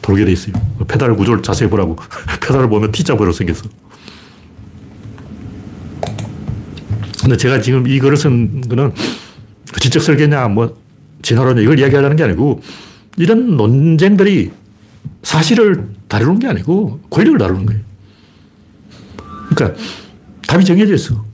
돌게 0.07 0.25
돼 0.25 0.31
있어요. 0.33 0.55
페달 0.87 1.17
구조를 1.17 1.43
자세히 1.43 1.69
보라고. 1.69 1.97
페달을 2.41 2.69
보면 2.69 2.93
T자 2.93 3.15
모양으로 3.15 3.33
생겼어. 3.33 3.69
근데 7.21 7.37
제가 7.37 7.61
지금 7.61 7.89
이 7.89 7.99
글을 7.99 8.17
쓴 8.17 8.61
거는 8.61 8.93
그 9.73 9.81
지적 9.81 10.01
설계냐, 10.01 10.47
뭐, 10.47 10.77
진화론냐, 11.23 11.61
이걸 11.61 11.81
이야기하려는 11.81 12.17
게 12.17 12.23
아니고, 12.23 12.61
이런 13.17 13.57
논쟁들이 13.57 14.53
사실을 15.25 15.89
다루는 16.07 16.39
게 16.39 16.47
아니고 16.47 17.01
권력을 17.11 17.37
다루는 17.39 17.67
거예요. 17.67 17.83
그러니까 19.51 19.81
답이 20.47 20.65
정해져 20.65 20.95
있어. 20.95 21.25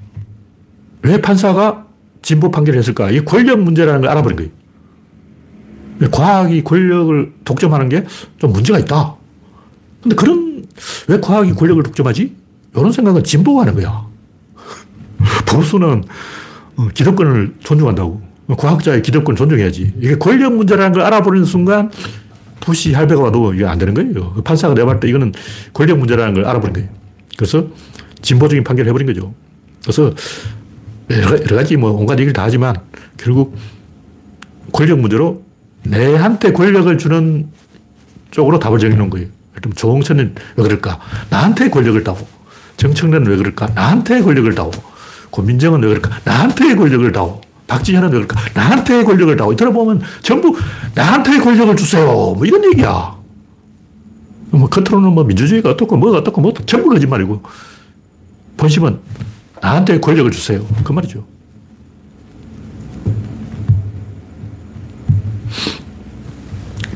왜 1.02 1.20
판사가 1.20 1.86
진보 2.22 2.50
판결을 2.50 2.78
했을까? 2.78 3.10
이 3.10 3.22
권력 3.22 3.60
문제라는 3.60 4.00
걸 4.00 4.10
알아버린 4.10 4.36
거예요. 4.36 4.50
과학이 6.10 6.62
권력을 6.64 7.32
독점하는 7.44 7.88
게 7.88 8.04
좀 8.38 8.52
문제가 8.52 8.78
있다. 8.78 9.14
근데 10.02 10.16
그런, 10.16 10.64
왜 11.08 11.20
과학이 11.20 11.52
권력을 11.52 11.82
독점하지? 11.84 12.34
이런 12.74 12.90
생각은 12.90 13.22
진보가 13.22 13.62
하는 13.62 13.74
거야. 13.74 14.06
보수는 15.46 16.02
어, 16.76 16.88
기득권을 16.94 17.54
존중한다고. 17.60 18.20
과학자의 18.56 19.02
기득권 19.02 19.36
존중해야지. 19.36 19.94
이게 20.00 20.16
권력 20.16 20.54
문제라는 20.54 20.92
걸 20.92 21.02
알아버리는 21.02 21.46
순간 21.46 21.90
부시 22.60 22.92
할배가 22.92 23.22
와도 23.22 23.54
이게 23.54 23.64
안 23.64 23.78
되는 23.78 23.94
거예요. 23.94 24.32
그 24.34 24.42
판사가 24.42 24.74
내가 24.74 24.86
볼때 24.86 25.08
이거는 25.08 25.32
권력 25.72 25.98
문제라는 25.98 26.34
걸 26.34 26.44
알아버린 26.46 26.74
거예요. 26.74 26.88
그래서 27.36 27.66
진보적인 28.20 28.64
판결을 28.64 28.88
해버린 28.90 29.06
거죠. 29.06 29.34
그래서 29.82 30.12
여러 31.10 31.56
가지 31.56 31.76
뭐 31.76 31.92
온갖 31.92 32.14
얘기를 32.14 32.32
다 32.32 32.42
하지만 32.44 32.74
결국 33.16 33.56
권력 34.72 34.98
문제로 35.00 35.42
내한테 35.84 36.52
권력을 36.52 36.96
주는 36.98 37.48
쪽으로 38.30 38.58
답을 38.58 38.78
정해놓은 38.78 39.10
거예요. 39.10 39.28
그럼 39.54 39.72
조홍천은 39.74 40.34
왜 40.56 40.62
그럴까? 40.64 40.98
나한테 41.30 41.68
권력을 41.70 42.02
다오. 42.02 42.16
정청래는 42.76 43.28
왜 43.28 43.36
그럴까? 43.36 43.68
나한테 43.74 44.22
권력을 44.22 44.54
다오. 44.54 44.70
고민정은 45.30 45.82
왜 45.82 45.88
그럴까? 45.88 46.20
나한테 46.24 46.74
권력을 46.74 47.10
다오. 47.12 47.40
박지현은 47.66 48.08
왜 48.08 48.12
그럴까? 48.12 48.40
나한테 48.54 49.04
권력을 49.04 49.36
다오. 49.36 49.54
들어보면 49.54 50.02
전부 50.22 50.56
나한테 50.94 51.38
권력을 51.38 51.74
주세요. 51.76 52.06
뭐 52.06 52.44
이런 52.44 52.64
얘기야. 52.64 53.16
뭐 54.50 54.68
겉으로는 54.68 55.12
뭐 55.12 55.24
민주주의가 55.24 55.70
어떻고 55.70 55.96
뭐가 55.96 56.18
어떻고 56.18 56.40
뭐 56.40 56.52
전부 56.66 56.90
거짓말이고 56.90 57.42
본심은 58.56 58.98
나한테 59.60 60.00
권력을 60.00 60.30
주세요. 60.30 60.64
그 60.84 60.92
말이죠. 60.92 61.24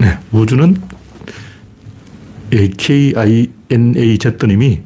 네, 0.06 0.18
우주는 0.30 0.76
KINAZ님이 3.68 4.82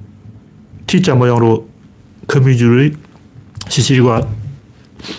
T자 0.86 1.14
모양으로 1.14 1.68
거미줄의 2.26 2.92
시실과 3.68 4.26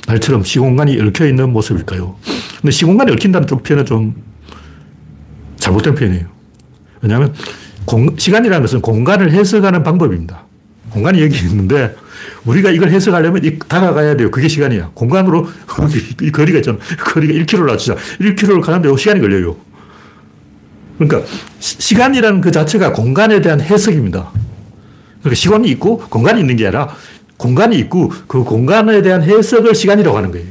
날처럼 0.08 0.44
시공간이 0.44 1.00
얽혀 1.00 1.28
있는 1.28 1.52
모습일까요? 1.52 2.16
근데 2.60 2.72
시공간이 2.72 3.12
얽힌다는 3.12 3.48
좀 3.48 3.60
표현은 3.60 3.86
좀 3.86 4.16
잘못된 5.58 5.94
표현이에요. 5.94 6.26
왜냐하면 7.02 7.36
공, 7.86 8.18
시간이라는 8.18 8.62
것은 8.62 8.82
공간을 8.82 9.32
해석하는 9.32 9.84
방법입니다. 9.84 10.46
공간이 10.90 11.22
여기 11.22 11.46
있는데 11.46 11.96
우리가 12.46 12.72
이걸 12.72 12.90
해석하려면 12.90 13.46
이, 13.46 13.60
다가가야 13.60 14.18
돼요. 14.18 14.32
그게 14.32 14.48
시간이야. 14.48 14.94
공간으로 14.96 15.48
이 16.24 16.32
거리가 16.32 16.58
있잖아. 16.58 16.80
거리가 16.98 17.34
1km를 17.46 17.68
낮추자. 17.68 17.96
1km를 18.20 18.62
가는데 18.62 18.98
시간이 18.98 19.22
걸려요. 19.22 19.58
그러니까 21.08 21.30
시, 21.60 21.96
간이라는 21.96 22.42
그 22.42 22.52
자체가 22.52 22.94
공간에 22.94 23.42
대한 23.42 23.60
해석입니다. 23.60 24.32
그러니까 25.20 25.36
시간이 25.36 25.68
있고 25.70 25.98
공간이 25.98 26.40
있는 26.40 26.56
게 26.56 26.68
아니라 26.68 26.96
공간이 27.38 27.78
있고 27.80 28.10
그 28.28 28.44
공간에 28.44 29.02
대한 29.02 29.24
해석을 29.24 29.74
시간이라고 29.74 30.16
하는 30.16 30.32
거예요. 30.32 30.46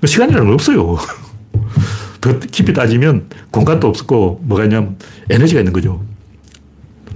그 0.00 0.06
시간이라는 0.06 0.46
건 0.46 0.54
없어요. 0.54 0.98
더 2.20 2.38
깊이 2.40 2.72
따지면 2.72 3.28
공간도 3.50 3.88
없었고 3.88 4.40
뭐가 4.44 4.64
있냐면 4.64 4.96
에너지가 5.30 5.60
있는 5.60 5.72
거죠. 5.72 6.02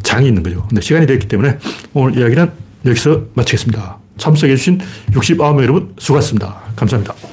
장이 0.02 0.28
있는 0.28 0.42
거죠. 0.42 0.66
근데 0.68 0.80
시간이 0.80 1.06
됐기 1.06 1.26
때문에 1.26 1.58
오늘 1.94 2.18
이야기는 2.18 2.50
여기서 2.86 3.24
마치겠습니다. 3.34 3.98
참석해주신 4.18 4.80
69명 5.12 5.62
여러분 5.62 5.94
수고하셨습니다. 5.98 6.60
감사합니다. 6.76 7.29